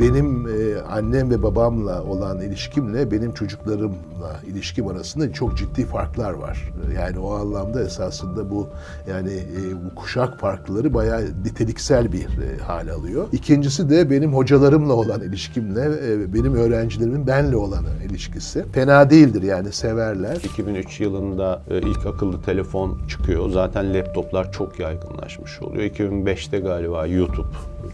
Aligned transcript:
benim 0.00 0.48
e, 0.48 0.80
annem 0.80 1.30
ve 1.30 1.42
babamla 1.42 2.02
olan 2.02 2.40
ilişkimle 2.40 3.10
benim 3.10 3.34
çocuklarımla 3.34 4.40
ilişkim 4.46 4.88
arasında 4.88 5.32
çok 5.32 5.56
ciddi 5.56 5.84
farklar 5.84 6.32
var. 6.32 6.72
Yani 6.96 7.18
o 7.18 7.34
anlamda 7.34 7.82
esasında 7.82 8.50
bu 8.50 8.68
yani 9.10 9.32
e, 9.32 9.84
bu 9.84 9.94
kuşak 9.94 10.40
farkları 10.40 10.94
bayağı 10.94 11.22
niteliksel 11.44 12.12
bir 12.12 12.24
e, 12.24 12.58
hal 12.66 12.88
alıyor. 12.88 13.28
İkincisi 13.32 13.90
de 13.90 14.10
benim 14.10 14.34
hocalarımla 14.34 14.92
olan 14.92 15.20
ilişkimle 15.22 16.12
e, 16.12 16.34
benim 16.34 16.54
öğrencilerimin 16.54 17.26
benle 17.26 17.56
olan 17.56 17.84
ilişkisi. 18.08 18.64
Fena 18.72 19.10
değildir 19.10 19.42
yani 19.42 19.72
severler. 19.72 20.36
2003 20.36 21.00
yılında 21.00 21.62
e, 21.70 21.78
ilk 21.78 22.06
akıllı 22.06 22.42
telefon 22.42 22.98
çıkıyor. 23.08 23.50
Zaten 23.50 23.94
laptoplar 23.94 24.52
çok 24.52 24.80
yaygınlaşmış 24.80 25.62
oluyor. 25.62 25.82
2005'te 25.82 26.60
galiba 26.60 27.06
YouTube 27.06 27.48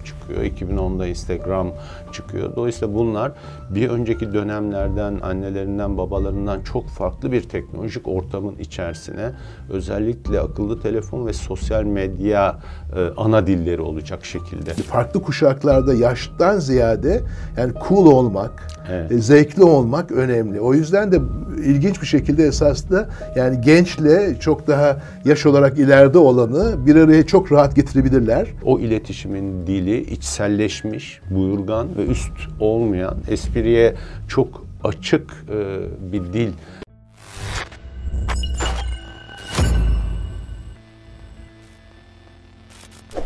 çıkıyor. 0.04 0.15
2010'da 0.34 1.06
Instagram 1.06 1.68
çıkıyor. 2.12 2.56
Dolayısıyla 2.56 2.95
bunlar 2.95 3.32
bir 3.70 3.88
önceki 3.88 4.33
dönemlerden, 4.33 5.19
annelerinden, 5.23 5.98
babalarından 5.98 6.60
çok 6.60 6.88
farklı 6.88 7.33
bir 7.33 7.42
teknolojik 7.42 8.09
ortamın 8.09 8.56
içerisine 8.59 9.33
özellikle 9.70 10.41
akıllı 10.41 10.80
telefon 10.80 11.27
ve 11.27 11.33
sosyal 11.33 11.83
medya 11.83 12.59
e, 12.97 13.09
ana 13.16 13.47
dilleri 13.47 13.80
olacak 13.80 14.24
şekilde. 14.24 14.70
Farklı 14.70 15.23
kuşaklarda 15.23 15.95
yaştan 15.95 16.58
ziyade 16.58 17.22
yani 17.56 17.72
cool 17.88 18.06
olmak, 18.06 18.69
Evet. 18.91 19.12
e, 19.12 19.19
zevkli 19.19 19.62
olmak 19.62 20.12
önemli. 20.12 20.61
O 20.61 20.74
yüzden 20.74 21.12
de 21.12 21.20
ilginç 21.64 22.02
bir 22.02 22.06
şekilde 22.06 22.45
esasında 22.45 23.08
yani 23.36 23.61
gençle 23.61 24.36
çok 24.41 24.66
daha 24.66 24.97
yaş 25.24 25.47
olarak 25.47 25.78
ileride 25.78 26.19
olanı 26.19 26.86
bir 26.86 26.97
araya 26.97 27.27
çok 27.27 27.52
rahat 27.52 27.77
getirebilirler. 27.77 28.48
O 28.64 28.78
iletişimin 28.78 29.66
dili 29.66 30.00
içselleşmiş, 30.16 31.20
buyurgan 31.30 31.97
ve 31.97 32.06
üst 32.06 32.33
olmayan, 32.61 33.16
espriye 33.29 33.95
çok 34.29 34.66
açık 34.84 35.45
e, 35.51 36.12
bir 36.12 36.33
dil. 36.33 36.53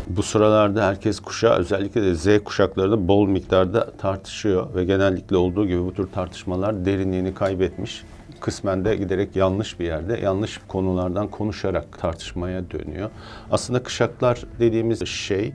Bu 0.07 0.23
sıralarda 0.23 0.87
herkes 0.87 1.19
kuşağı 1.19 1.57
özellikle 1.57 2.01
de 2.01 2.15
Z 2.15 2.43
kuşakları 2.43 2.91
da 2.91 3.07
bol 3.07 3.27
miktarda 3.27 3.91
tartışıyor 3.91 4.75
ve 4.75 4.85
genellikle 4.85 5.37
olduğu 5.37 5.67
gibi 5.67 5.83
bu 5.85 5.93
tür 5.93 6.07
tartışmalar 6.07 6.85
derinliğini 6.85 7.33
kaybetmiş. 7.33 8.03
Kısmen 8.39 8.85
de 8.85 8.95
giderek 8.95 9.35
yanlış 9.35 9.79
bir 9.79 9.85
yerde, 9.85 10.19
yanlış 10.23 10.59
konulardan 10.67 11.27
konuşarak 11.27 11.99
tartışmaya 11.99 12.71
dönüyor. 12.71 13.09
Aslında 13.51 13.83
kuşaklar 13.83 14.41
dediğimiz 14.59 15.07
şey 15.07 15.53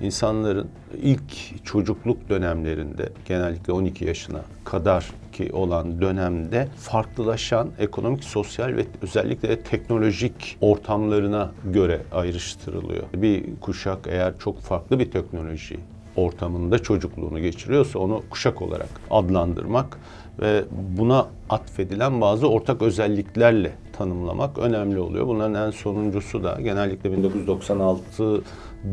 insanların 0.00 0.68
ilk 1.02 1.64
çocukluk 1.64 2.28
dönemlerinde 2.28 3.08
genellikle 3.24 3.72
12 3.72 4.04
yaşına 4.04 4.40
kadar 4.64 5.06
ki 5.32 5.52
olan 5.52 6.00
dönemde 6.00 6.68
farklılaşan 6.76 7.70
ekonomik, 7.78 8.24
sosyal 8.24 8.68
ve 8.68 8.86
özellikle 9.02 9.48
de 9.48 9.60
teknolojik 9.60 10.58
ortamlarına 10.60 11.52
göre 11.64 12.02
ayrıştırılıyor. 12.12 13.04
Bir 13.14 13.44
kuşak 13.60 13.98
eğer 14.06 14.38
çok 14.38 14.60
farklı 14.60 14.98
bir 14.98 15.10
teknoloji 15.10 15.78
ortamında 16.16 16.78
çocukluğunu 16.78 17.40
geçiriyorsa 17.40 17.98
onu 17.98 18.22
kuşak 18.30 18.62
olarak 18.62 18.88
adlandırmak 19.10 19.98
ve 20.40 20.64
buna 20.98 21.26
atfedilen 21.50 22.20
bazı 22.20 22.48
ortak 22.48 22.82
özelliklerle 22.82 23.72
tanımlamak 23.92 24.58
önemli 24.58 24.98
oluyor. 24.98 25.26
Bunların 25.26 25.66
en 25.66 25.70
sonuncusu 25.70 26.44
da 26.44 26.60
genellikle 26.60 27.12
1996 27.12 28.42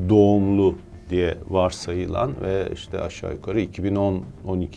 doğumlu 0.10 0.76
diye 1.10 1.38
varsayılan 1.50 2.32
ve 2.42 2.70
işte 2.74 3.02
aşağı 3.02 3.34
yukarı 3.34 3.62
2010-12 3.62 4.22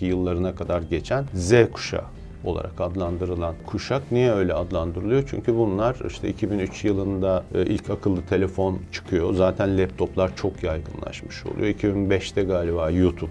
yıllarına 0.05 0.55
kadar 0.55 0.83
geçen 0.83 1.25
Z 1.35 1.53
kuşağı 1.73 2.05
olarak 2.45 2.81
adlandırılan 2.81 3.55
kuşak 3.67 4.13
niye 4.13 4.33
öyle 4.33 4.55
adlandırılıyor? 4.55 5.25
Çünkü 5.31 5.57
bunlar 5.57 5.97
işte 6.07 6.29
2003 6.29 6.85
yılında 6.85 7.45
e, 7.55 7.63
ilk 7.63 7.91
akıllı 7.91 8.23
telefon 8.23 8.79
çıkıyor. 8.92 9.35
Zaten 9.35 9.79
laptoplar 9.79 10.36
çok 10.36 10.63
yaygınlaşmış 10.63 11.47
oluyor. 11.47 11.67
2005'te 11.67 12.42
galiba 12.42 12.91
YouTube 12.91 13.31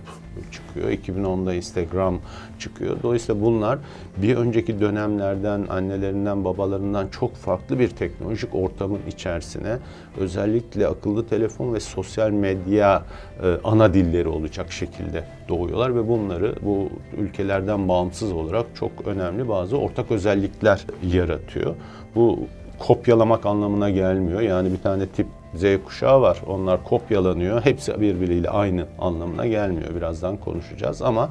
çıkıyor. 0.51 0.89
2010'da 0.89 1.53
Instagram 1.53 2.19
çıkıyor. 2.59 2.97
Dolayısıyla 3.03 3.41
bunlar 3.41 3.79
bir 4.17 4.35
önceki 4.35 4.79
dönemlerden, 4.79 5.65
annelerinden, 5.69 6.45
babalarından 6.45 7.07
çok 7.07 7.35
farklı 7.35 7.79
bir 7.79 7.89
teknolojik 7.89 8.55
ortamın 8.55 8.99
içerisine 9.07 9.77
özellikle 10.17 10.87
akıllı 10.87 11.27
telefon 11.27 11.73
ve 11.73 11.79
sosyal 11.79 12.29
medya 12.29 13.03
e, 13.43 13.57
ana 13.63 13.93
dilleri 13.93 14.27
olacak 14.27 14.71
şekilde 14.71 15.23
doğuyorlar 15.49 15.95
ve 15.95 16.07
bunları 16.07 16.55
bu 16.61 16.89
ülkelerden 17.17 17.87
bağımsız 17.87 18.31
olarak 18.31 18.65
çok 18.75 18.91
önemli 19.05 19.49
bazı 19.49 19.77
ortak 19.77 20.11
özellikler 20.11 20.85
yaratıyor. 21.03 21.75
Bu 22.15 22.39
kopyalamak 22.79 23.45
anlamına 23.45 23.89
gelmiyor. 23.89 24.41
Yani 24.41 24.71
bir 24.71 24.81
tane 24.81 25.07
tip 25.07 25.27
Z 25.55 25.63
kuşağı 25.85 26.21
var. 26.21 26.41
Onlar 26.47 26.83
kopyalanıyor. 26.83 27.65
Hepsi 27.65 28.01
birbiriyle 28.01 28.49
aynı 28.49 28.85
anlamına 28.99 29.47
gelmiyor. 29.47 29.95
Birazdan 29.95 30.37
konuşacağız 30.37 31.01
ama 31.01 31.29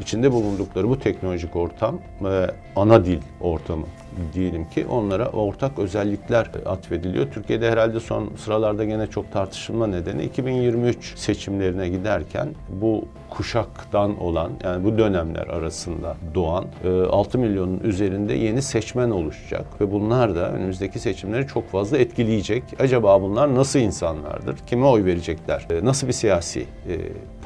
içinde 0.00 0.32
bulundukları 0.32 0.88
bu 0.88 0.98
teknolojik 0.98 1.56
ortam 1.56 2.00
ve 2.22 2.50
ana 2.76 3.04
dil 3.04 3.18
ortamı 3.40 3.86
diyelim 4.32 4.68
ki 4.68 4.86
onlara 4.86 5.28
ortak 5.28 5.78
özellikler 5.78 6.50
atfediliyor. 6.66 7.26
Türkiye'de 7.32 7.70
herhalde 7.70 8.00
son 8.00 8.30
sıralarda 8.36 8.84
gene 8.84 9.06
çok 9.06 9.32
tartışılma 9.32 9.86
nedeni 9.86 10.24
2023 10.24 11.18
seçimlerine 11.18 11.88
giderken 11.88 12.48
bu 12.68 13.04
kuşaktan 13.30 14.20
olan 14.20 14.50
yani 14.64 14.84
bu 14.84 14.98
dönemler 14.98 15.46
arasında 15.46 16.16
doğan 16.34 16.64
6 17.10 17.38
milyonun 17.38 17.80
üzerinde 17.80 18.34
yeni 18.34 18.62
seçmen 18.62 19.10
oluşacak 19.10 19.80
ve 19.80 19.92
bunlar 19.92 20.34
da 20.34 20.52
önümüzdeki 20.52 20.98
seçimleri 20.98 21.46
çok 21.46 21.70
fazla 21.70 21.98
etkileyecek. 21.98 22.62
Acaba 22.78 23.22
bunlar 23.22 23.54
nasıl 23.54 23.78
insanlardır? 23.78 24.56
Kime 24.66 24.86
oy 24.86 25.04
verecekler? 25.04 25.66
Nasıl 25.82 26.06
bir 26.06 26.12
siyasi 26.12 26.66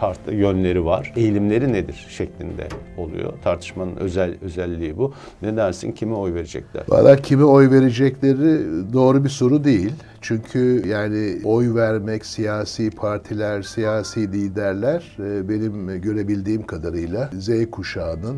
tartı 0.00 0.34
yönleri 0.34 0.84
var? 0.84 1.12
Eğilimleri 1.16 1.72
nedir 1.72 2.06
şeklinde 2.08 2.68
oluyor. 2.98 3.32
Tartışmanın 3.44 3.96
özel 3.96 4.34
özelliği 4.42 4.98
bu. 4.98 5.12
Ne 5.42 5.56
dersin? 5.56 5.92
Kime 5.92 6.14
oy 6.14 6.34
verecekler? 6.60 6.84
Valla 6.88 7.16
kime 7.16 7.44
oy 7.44 7.70
verecekleri 7.70 8.60
doğru 8.92 9.24
bir 9.24 9.28
soru 9.28 9.64
değil. 9.64 9.92
Çünkü 10.22 10.82
yani 10.88 11.40
oy 11.44 11.74
vermek, 11.74 12.26
siyasi 12.26 12.90
partiler, 12.90 13.62
siyasi 13.62 14.32
liderler 14.32 15.16
benim 15.18 16.00
görebildiğim 16.00 16.66
kadarıyla 16.66 17.30
Z 17.38 17.70
kuşağının 17.70 18.36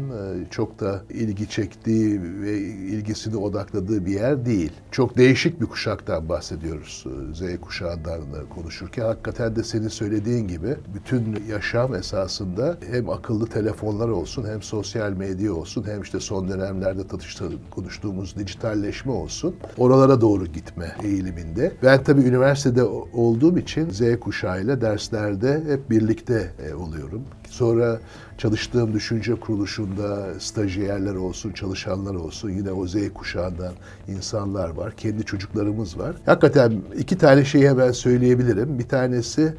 çok 0.51 0.81
da 0.81 1.03
ilgi 1.11 1.49
çektiği 1.49 2.21
ve 2.43 2.59
ilgisini 2.59 3.37
odakladığı 3.37 4.07
bir 4.07 4.13
yer 4.13 4.47
değil. 4.47 4.73
Çok 4.91 5.17
değişik 5.17 5.61
bir 5.61 5.67
kuşaktan 5.67 6.29
bahsediyoruz 6.29 7.07
Z 7.35 7.61
kuşağından 7.61 8.21
konuşurken. 8.55 9.03
Hakikaten 9.03 9.57
de 9.57 9.65
senin 9.65 9.89
söylediğin 9.89 10.49
gibi 10.49 10.77
bütün 10.95 11.45
yaşam 11.51 11.95
esasında 11.95 12.77
hem 12.91 13.11
akıllı 13.11 13.47
telefonlar 13.47 14.09
olsun 14.09 14.47
hem 14.49 14.63
sosyal 14.63 15.13
medya 15.13 15.55
olsun 15.55 15.85
hem 15.87 16.03
işte 16.03 16.21
son 16.21 16.49
dönemlerde 16.49 17.07
tartıştığımız, 17.07 17.55
konuştuğumuz 17.71 18.12
dijitalleşme 18.37 19.13
olsun 19.13 19.55
oralara 19.79 20.21
doğru 20.21 20.47
gitme 20.47 20.97
eğiliminde. 21.05 21.73
Ben 21.83 22.05
tabii 22.05 22.21
üniversitede 22.23 22.83
olduğum 23.13 23.59
için 23.59 23.91
Z 23.91 24.21
kuşağıyla 24.21 24.81
derslerde 24.81 25.63
hep 25.69 25.91
birlikte 25.91 26.51
oluyorum. 26.75 27.23
Sonra 27.53 28.01
çalıştığım 28.39 28.93
düşünce 28.93 29.35
kuruluşunda 29.35 30.41
stajyerler 30.41 31.15
olsun, 31.15 31.53
çalışanlar 31.53 32.15
olsun 32.15 32.51
yine 32.51 32.73
o 32.73 32.87
Z 32.87 32.95
kuşağından 33.15 33.73
insanlar 34.09 34.69
var. 34.69 34.97
Kendi 34.97 35.25
çocuklarımız 35.25 35.99
var. 35.99 36.17
Hakikaten 36.27 36.73
iki 36.99 37.19
tane 37.19 37.45
şeyi 37.45 37.69
hemen 37.69 37.93
söyleyebilirim. 37.93 38.79
Bir 38.79 38.89
tanesi 38.89 39.55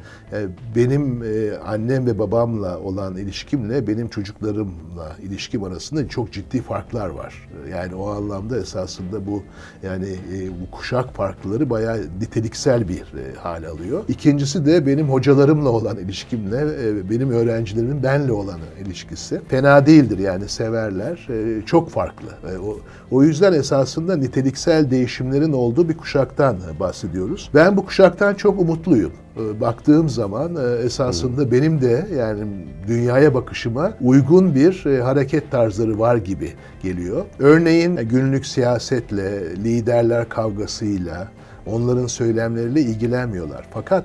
benim 0.76 1.22
annem 1.66 2.06
ve 2.06 2.18
babamla 2.18 2.78
olan 2.78 3.16
ilişkimle 3.16 3.86
benim 3.86 4.08
çocuklarımla 4.08 5.16
ilişkim 5.22 5.64
arasında 5.64 6.08
çok 6.08 6.32
ciddi 6.32 6.62
farklar 6.62 7.08
var. 7.08 7.48
Yani 7.70 7.94
o 7.94 8.08
anlamda 8.08 8.58
esasında 8.58 9.26
bu 9.26 9.42
yani 9.82 10.16
bu 10.60 10.76
kuşak 10.76 11.14
farkları 11.14 11.70
bayağı 11.70 12.00
niteliksel 12.20 12.88
bir 12.88 13.04
hal 13.38 13.64
alıyor. 13.64 14.04
İkincisi 14.08 14.66
de 14.66 14.86
benim 14.86 15.08
hocalarımla 15.08 15.68
olan 15.68 15.96
ilişkimle 15.96 16.66
benim 17.10 17.32
öğrencilerimin 17.84 18.02
benle 18.02 18.32
olan 18.32 18.60
ilişkisi 18.84 19.40
fena 19.48 19.86
değildir 19.86 20.18
yani 20.18 20.48
severler. 20.48 21.28
Çok 21.66 21.90
farklı. 21.90 22.28
O, 22.64 22.76
o 23.10 23.22
yüzden 23.22 23.52
esasında 23.52 24.16
niteliksel 24.16 24.90
değişimlerin 24.90 25.52
olduğu 25.52 25.88
bir 25.88 25.96
kuşaktan 25.96 26.56
bahsediyoruz. 26.80 27.50
Ben 27.54 27.76
bu 27.76 27.86
kuşaktan 27.86 28.34
çok 28.34 28.60
umutluyum 28.60 29.12
baktığım 29.60 30.08
zaman 30.08 30.56
esasında 30.84 31.52
benim 31.52 31.80
de 31.80 32.06
yani 32.16 32.44
dünyaya 32.86 33.34
bakışıma 33.34 33.92
uygun 34.00 34.54
bir 34.54 34.84
hareket 35.00 35.50
tarzları 35.50 35.98
var 35.98 36.16
gibi 36.16 36.52
geliyor. 36.82 37.24
Örneğin 37.38 37.96
günlük 37.96 38.46
siyasetle, 38.46 39.56
liderler 39.56 40.28
kavgasıyla, 40.28 41.28
onların 41.66 42.06
söylemleriyle 42.06 42.80
ilgilenmiyorlar. 42.80 43.66
Fakat 43.74 44.04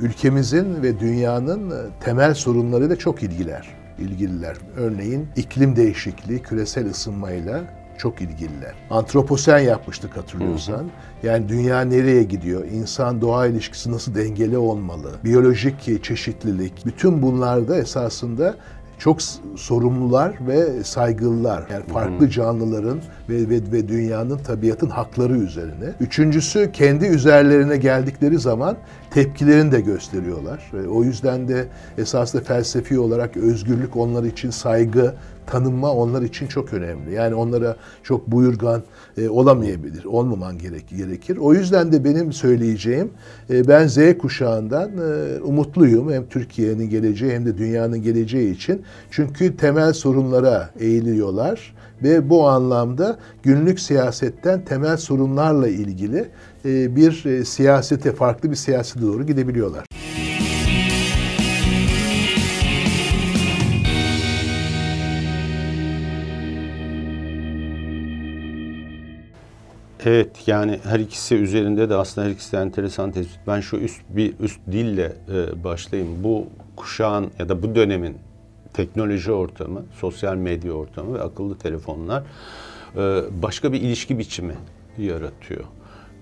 ülkemizin 0.00 0.82
ve 0.82 1.00
dünyanın 1.00 1.90
temel 2.00 2.34
sorunlarıyla 2.34 2.96
çok 2.96 3.22
ilgiler, 3.22 3.68
ilgililer. 3.98 4.56
Örneğin 4.76 5.28
iklim 5.36 5.76
değişikliği, 5.76 6.42
küresel 6.42 6.90
ısınmayla 6.90 7.64
çok 7.98 8.20
ilgililer. 8.20 8.74
Antroposen 8.90 9.58
yapmıştık 9.58 10.16
hatırlıyorsan. 10.16 10.86
Yani 11.22 11.48
dünya 11.48 11.80
nereye 11.80 12.22
gidiyor? 12.22 12.64
İnsan 12.64 13.20
doğa 13.20 13.46
ilişkisi 13.46 13.92
nasıl 13.92 14.14
dengeli 14.14 14.58
olmalı? 14.58 15.10
Biyolojik 15.24 16.04
çeşitlilik. 16.04 16.86
Bütün 16.86 17.22
bunlarda 17.22 17.76
esasında 17.78 18.54
çok 18.98 19.22
sorumlular 19.56 20.34
ve 20.48 20.84
saygılılar. 20.84 21.66
Yani 21.72 21.84
farklı 21.86 22.30
canlıların 22.30 23.00
ve, 23.28 23.48
ve, 23.48 23.72
ve 23.72 23.88
dünyanın, 23.88 24.38
tabiatın 24.38 24.88
hakları 24.88 25.36
üzerine. 25.36 25.94
Üçüncüsü 26.00 26.72
kendi 26.72 27.06
üzerlerine 27.06 27.76
geldikleri 27.76 28.38
zaman 28.38 28.76
tepkilerini 29.14 29.72
de 29.72 29.80
gösteriyorlar. 29.80 30.70
O 30.90 31.04
yüzden 31.04 31.48
de 31.48 31.66
esasında 31.98 32.42
felsefi 32.42 32.98
olarak 32.98 33.36
özgürlük 33.36 33.96
onlar 33.96 34.24
için 34.24 34.50
saygı, 34.50 35.14
tanınma 35.46 35.92
onlar 35.92 36.22
için 36.22 36.46
çok 36.46 36.72
önemli. 36.72 37.14
Yani 37.14 37.34
onlara 37.34 37.76
çok 38.02 38.26
buyurgan 38.26 38.82
e, 39.18 39.28
olamayabilir, 39.28 40.04
olmaman 40.04 40.58
gerek, 40.58 40.88
gerekir. 40.88 41.36
O 41.36 41.54
yüzden 41.54 41.92
de 41.92 42.04
benim 42.04 42.32
söyleyeceğim, 42.32 43.10
e, 43.50 43.68
ben 43.68 43.86
Z 43.86 43.98
kuşağından 44.18 44.90
e, 44.90 45.40
umutluyum. 45.40 46.12
Hem 46.12 46.26
Türkiye'nin 46.26 46.90
geleceği 46.90 47.32
hem 47.32 47.46
de 47.46 47.58
dünyanın 47.58 48.02
geleceği 48.02 48.54
için. 48.54 48.82
Çünkü 49.10 49.56
temel 49.56 49.92
sorunlara 49.92 50.70
eğiliyorlar 50.80 51.74
ve 52.02 52.30
bu 52.30 52.48
anlamda 52.48 53.18
günlük 53.42 53.80
siyasetten 53.80 54.64
temel 54.64 54.96
sorunlarla 54.96 55.68
ilgili 55.68 56.28
bir 56.64 57.24
e, 57.24 57.44
siyasete, 57.44 58.12
farklı 58.12 58.50
bir 58.50 58.56
siyasete 58.56 59.02
doğru 59.02 59.26
gidebiliyorlar. 59.26 59.84
Evet 70.06 70.30
yani 70.46 70.80
her 70.84 71.00
ikisi 71.00 71.34
üzerinde 71.34 71.90
de 71.90 71.94
aslında 71.94 72.26
her 72.26 72.32
ikisi 72.32 72.52
de 72.52 72.56
enteresan 72.56 73.10
tespit. 73.10 73.40
Ben 73.46 73.60
şu 73.60 73.76
üst 73.76 74.00
bir 74.08 74.34
üst 74.40 74.60
dille 74.72 75.12
e, 75.28 75.64
başlayayım. 75.64 76.24
Bu 76.24 76.46
kuşağın 76.76 77.30
ya 77.38 77.48
da 77.48 77.62
bu 77.62 77.74
dönemin 77.74 78.16
teknoloji 78.72 79.32
ortamı, 79.32 79.82
sosyal 80.00 80.36
medya 80.36 80.72
ortamı 80.72 81.14
ve 81.14 81.22
akıllı 81.22 81.58
telefonlar 81.58 82.22
e, 82.96 83.22
başka 83.42 83.72
bir 83.72 83.80
ilişki 83.80 84.18
biçimi 84.18 84.54
yaratıyor. 84.98 85.64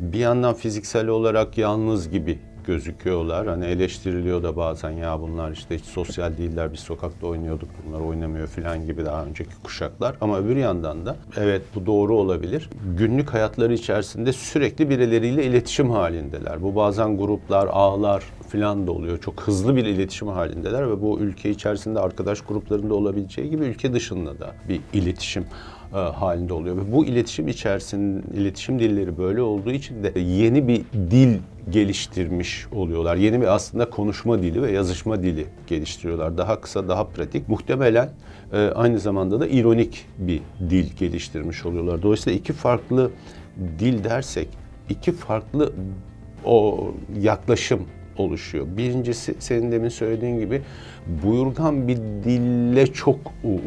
Bir 0.02 0.18
yandan 0.18 0.54
fiziksel 0.54 1.08
olarak 1.08 1.58
yalnız 1.58 2.10
gibi 2.10 2.38
gözüküyorlar. 2.66 3.46
Hani 3.46 3.64
eleştiriliyor 3.64 4.42
da 4.42 4.56
bazen 4.56 4.90
ya 4.90 5.20
bunlar 5.20 5.50
işte 5.50 5.78
hiç 5.78 5.84
sosyal 5.84 6.36
değiller 6.38 6.72
biz 6.72 6.80
sokakta 6.80 7.26
oynuyorduk 7.26 7.68
bunlar 7.86 8.00
oynamıyor 8.00 8.46
falan 8.46 8.86
gibi 8.86 9.04
daha 9.04 9.24
önceki 9.24 9.50
kuşaklar. 9.62 10.16
Ama 10.20 10.38
öbür 10.38 10.56
yandan 10.56 11.06
da 11.06 11.16
evet 11.36 11.62
bu 11.74 11.86
doğru 11.86 12.16
olabilir. 12.16 12.70
Günlük 12.98 13.34
hayatları 13.34 13.74
içerisinde 13.74 14.32
sürekli 14.32 14.90
birileriyle 14.90 15.44
iletişim 15.44 15.90
halindeler. 15.90 16.62
Bu 16.62 16.76
bazen 16.76 17.18
gruplar, 17.18 17.66
ağlar 17.66 18.22
falan 18.48 18.86
da 18.86 18.92
oluyor. 18.92 19.18
Çok 19.18 19.40
hızlı 19.40 19.76
bir 19.76 19.84
iletişim 19.84 20.28
halindeler 20.28 20.90
ve 20.90 21.02
bu 21.02 21.20
ülke 21.20 21.50
içerisinde 21.50 22.00
arkadaş 22.00 22.40
gruplarında 22.40 22.94
olabileceği 22.94 23.50
gibi 23.50 23.64
ülke 23.64 23.92
dışında 23.92 24.38
da 24.38 24.54
bir 24.68 24.80
iletişim 24.92 25.44
e, 25.94 25.96
halinde 25.96 26.52
oluyor. 26.52 26.76
Ve 26.76 26.92
bu 26.92 27.04
iletişim 27.06 27.48
içerisinde 27.48 28.40
iletişim 28.40 28.78
dilleri 28.78 29.18
böyle 29.18 29.42
olduğu 29.42 29.70
için 29.72 30.04
de 30.04 30.20
yeni 30.20 30.68
bir 30.68 30.82
dil 31.10 31.38
geliştirmiş 31.70 32.66
oluyorlar. 32.72 33.16
Yeni 33.16 33.40
bir 33.40 33.54
aslında 33.54 33.90
konuşma 33.90 34.42
dili 34.42 34.62
ve 34.62 34.72
yazışma 34.72 35.22
dili 35.22 35.46
geliştiriyorlar. 35.66 36.38
Daha 36.38 36.60
kısa, 36.60 36.88
daha 36.88 37.04
pratik. 37.04 37.48
Muhtemelen 37.48 38.10
e, 38.52 38.56
aynı 38.58 38.98
zamanda 38.98 39.40
da 39.40 39.46
ironik 39.46 40.06
bir 40.18 40.40
dil 40.70 40.96
geliştirmiş 40.98 41.66
oluyorlar. 41.66 42.02
Dolayısıyla 42.02 42.38
iki 42.38 42.52
farklı 42.52 43.10
dil 43.78 44.04
dersek, 44.04 44.48
iki 44.88 45.12
farklı 45.12 45.72
o 46.44 46.90
yaklaşım 47.20 47.86
oluşuyor. 48.16 48.66
Birincisi 48.76 49.34
senin 49.38 49.72
demin 49.72 49.88
söylediğin 49.88 50.38
gibi 50.38 50.62
buyurgan 51.06 51.88
bir 51.88 51.96
dille 51.96 52.86
çok 52.86 53.18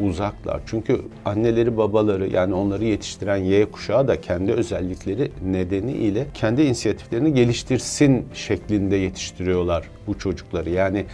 uzaklar. 0.02 0.60
Çünkü 0.66 1.00
anneleri 1.24 1.76
babaları 1.76 2.28
yani 2.28 2.54
onları 2.54 2.84
yetiştiren 2.84 3.36
Y 3.36 3.66
kuşağı 3.66 4.08
da 4.08 4.20
kendi 4.20 4.52
özellikleri 4.52 5.30
nedeniyle 5.44 6.26
kendi 6.34 6.62
inisiyatiflerini 6.62 7.34
geliştirsin 7.34 8.26
şeklinde 8.34 8.96
yetiştiriyorlar 8.96 9.84
bu 10.06 10.18
çocukları. 10.18 10.70
Yani 10.70 11.04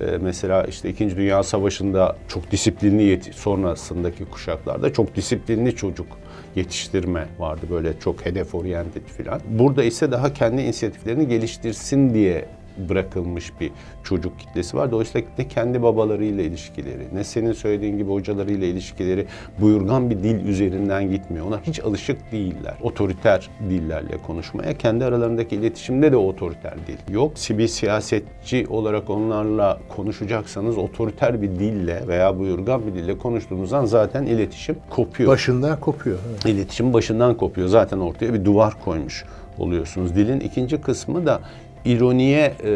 e, 0.00 0.04
mesela 0.20 0.64
işte 0.64 0.90
2. 0.90 1.16
Dünya 1.16 1.42
Savaşı'nda 1.42 2.16
çok 2.28 2.50
disiplinli 2.50 3.02
yeti 3.02 3.32
sonrasındaki 3.32 4.24
kuşaklarda 4.24 4.92
çok 4.92 5.16
disiplinli 5.16 5.76
çocuk 5.76 6.06
yetiştirme 6.56 7.28
vardı 7.38 7.66
böyle 7.70 7.98
çok 8.00 8.26
hedef 8.26 8.54
oryanted 8.54 9.06
filan. 9.06 9.40
Burada 9.48 9.84
ise 9.84 10.12
daha 10.12 10.32
kendi 10.32 10.62
inisiyatiflerini 10.62 11.28
geliştirsin 11.28 12.14
diye 12.14 12.48
bırakılmış 12.88 13.60
bir 13.60 13.70
çocuk 14.04 14.38
kitlesi 14.38 14.76
var. 14.76 14.90
Dolayısıyla 14.90 15.28
ne 15.38 15.48
kendi 15.48 15.82
babalarıyla 15.82 16.44
ilişkileri, 16.44 17.14
ne 17.14 17.24
senin 17.24 17.52
söylediğin 17.52 17.98
gibi 17.98 18.10
hocalarıyla 18.10 18.66
ilişkileri 18.66 19.26
buyurgan 19.60 20.10
bir 20.10 20.16
dil 20.16 20.46
üzerinden 20.46 21.10
gitmiyor. 21.10 21.46
Ona 21.46 21.60
hiç 21.62 21.80
alışık 21.80 22.32
değiller. 22.32 22.74
Otoriter 22.82 23.50
dillerle 23.70 24.16
konuşmaya. 24.26 24.78
Kendi 24.78 25.04
aralarındaki 25.04 25.56
iletişimde 25.56 26.12
de 26.12 26.16
otoriter 26.16 26.74
dil 26.86 27.14
yok. 27.14 27.32
Bir 27.50 27.68
siyasetçi 27.68 28.66
olarak 28.70 29.10
onlarla 29.10 29.80
konuşacaksanız 29.96 30.78
otoriter 30.78 31.42
bir 31.42 31.50
dille 31.50 32.08
veya 32.08 32.38
buyurgan 32.38 32.86
bir 32.86 32.94
dille 32.94 33.18
konuştuğunuzdan 33.18 33.84
zaten 33.84 34.26
iletişim 34.26 34.76
kopuyor. 34.90 35.30
Başından 35.30 35.80
kopuyor. 35.80 36.18
Evet. 36.30 36.46
İletişim 36.46 36.92
başından 36.92 37.36
kopuyor. 37.36 37.68
Zaten 37.68 37.98
ortaya 37.98 38.34
bir 38.34 38.44
duvar 38.44 38.74
koymuş 38.84 39.24
oluyorsunuz. 39.58 40.16
Dilin 40.16 40.40
ikinci 40.40 40.80
kısmı 40.80 41.26
da 41.26 41.40
ironiye 41.84 42.54
e, 42.64 42.70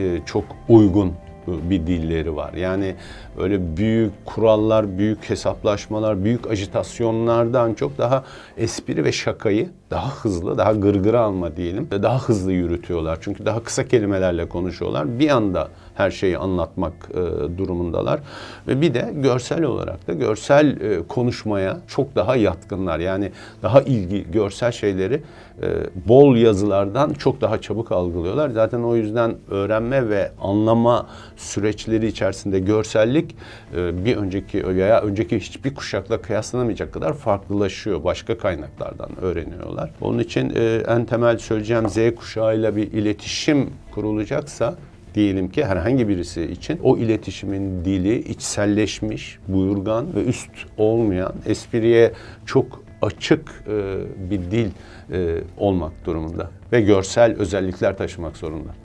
e, 0.00 0.20
çok 0.26 0.44
uygun 0.68 1.12
bir 1.46 1.86
dilleri 1.86 2.36
var. 2.36 2.52
Yani 2.52 2.94
öyle 3.38 3.76
büyük 3.76 4.12
kurallar, 4.24 4.98
büyük 4.98 5.30
hesaplaşmalar, 5.30 6.24
büyük 6.24 6.50
ajitasyonlardan 6.50 7.74
çok 7.74 7.98
daha 7.98 8.24
espri 8.56 9.04
ve 9.04 9.12
şakayı 9.12 9.70
daha 9.90 10.10
hızlı, 10.10 10.58
daha 10.58 10.72
gırgıra 10.72 11.20
alma 11.20 11.56
diyelim, 11.56 11.88
daha 11.90 12.18
hızlı 12.18 12.52
yürütüyorlar. 12.52 13.18
Çünkü 13.20 13.46
daha 13.46 13.62
kısa 13.62 13.88
kelimelerle 13.88 14.48
konuşuyorlar. 14.48 15.18
Bir 15.18 15.28
anda 15.28 15.68
her 15.94 16.10
şeyi 16.10 16.38
anlatmak 16.38 16.92
e, 17.10 17.58
durumundalar. 17.58 18.20
Ve 18.68 18.80
bir 18.80 18.94
de 18.94 19.12
görsel 19.14 19.62
olarak 19.62 20.08
da 20.08 20.12
görsel 20.12 20.80
e, 20.80 21.02
konuşmaya 21.08 21.80
çok 21.88 22.16
daha 22.16 22.36
yatkınlar. 22.36 22.98
Yani 22.98 23.32
daha 23.62 23.80
ilgi, 23.80 24.30
görsel 24.30 24.72
şeyleri 24.72 25.22
e, 25.62 25.68
bol 26.08 26.36
yazılardan 26.36 27.12
çok 27.12 27.40
daha 27.40 27.60
çabuk 27.60 27.92
algılıyorlar. 27.92 28.50
Zaten 28.50 28.82
o 28.82 28.96
yüzden 28.96 29.34
öğrenme 29.50 30.08
ve 30.08 30.30
anlama 30.40 31.06
süreçleri 31.36 32.06
içerisinde 32.06 32.60
görsellik 32.60 33.36
e, 33.76 34.04
bir 34.04 34.16
önceki 34.16 34.66
veya 34.66 35.00
önceki 35.00 35.40
hiçbir 35.40 35.74
kuşakla 35.74 36.22
kıyaslanamayacak 36.22 36.92
kadar 36.92 37.12
farklılaşıyor. 37.14 38.04
Başka 38.04 38.38
kaynaklardan 38.38 39.10
öğreniyorlar. 39.20 39.90
Onun 40.00 40.18
için 40.18 40.52
e, 40.56 40.82
en 40.88 41.04
temel 41.04 41.38
söyleyeceğim 41.38 41.88
Z 41.88 42.14
kuşağıyla 42.16 42.76
bir 42.76 42.92
iletişim 42.92 43.70
kurulacaksa 43.94 44.74
diyelim 45.14 45.48
ki 45.48 45.64
herhangi 45.64 46.08
birisi 46.08 46.42
için 46.42 46.78
o 46.82 46.98
iletişimin 46.98 47.84
dili 47.84 48.18
içselleşmiş, 48.18 49.38
buyurgan 49.48 50.14
ve 50.14 50.24
üst 50.24 50.50
olmayan, 50.78 51.34
espriye 51.46 52.12
çok 52.46 52.82
açık 53.02 53.64
e, 53.68 54.30
bir 54.30 54.50
dil 54.50 54.68
e, 55.12 55.38
olmak 55.58 55.92
durumunda 56.06 56.50
ve 56.72 56.80
görsel 56.80 57.36
özellikler 57.38 57.96
taşımak 57.96 58.36
zorunda. 58.36 58.81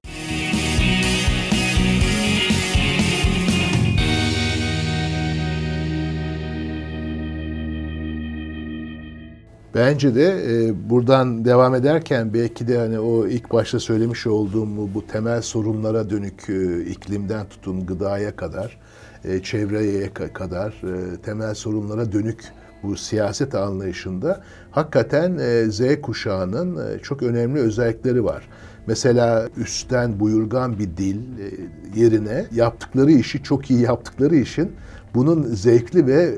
Bence 9.77 10.15
de 10.15 10.43
e, 10.48 10.89
buradan 10.89 11.46
devam 11.46 11.75
ederken 11.75 12.34
belki 12.34 12.67
de 12.67 12.77
hani 12.77 13.00
o 13.00 13.27
ilk 13.27 13.51
başta 13.51 13.79
söylemiş 13.79 14.27
olduğum 14.27 14.93
bu 14.93 15.07
temel 15.07 15.41
sorunlara 15.41 16.10
dönük 16.10 16.50
e, 16.50 16.81
iklimden 16.86 17.50
tutun 17.50 17.86
gıdaya 17.86 18.36
kadar, 18.36 18.77
e, 19.25 19.43
çevreye 19.43 20.13
kadar 20.13 20.69
e, 20.69 21.22
temel 21.22 21.53
sorunlara 21.53 22.12
dönük 22.12 22.43
bu 22.84 22.96
siyaset 22.96 23.55
anlayışında 23.55 24.43
hakikaten 24.72 25.38
e, 25.38 25.72
Z 25.72 26.01
kuşağının 26.01 26.96
e, 26.96 27.00
çok 27.00 27.24
önemli 27.24 27.60
özellikleri 27.60 28.24
var. 28.24 28.50
Mesela 28.88 29.50
üstten 29.57 30.19
buyurgan 30.19 30.79
bir 30.79 30.98
dil 30.98 31.17
e, 31.17 31.48
yerine 31.96 32.46
yaptıkları 32.51 33.12
işi 33.12 33.43
çok 33.43 33.72
iyi 33.72 33.81
yaptıkları 33.81 34.36
için 34.36 34.72
bunun 35.15 35.43
zevkli 35.43 36.07
ve 36.07 36.36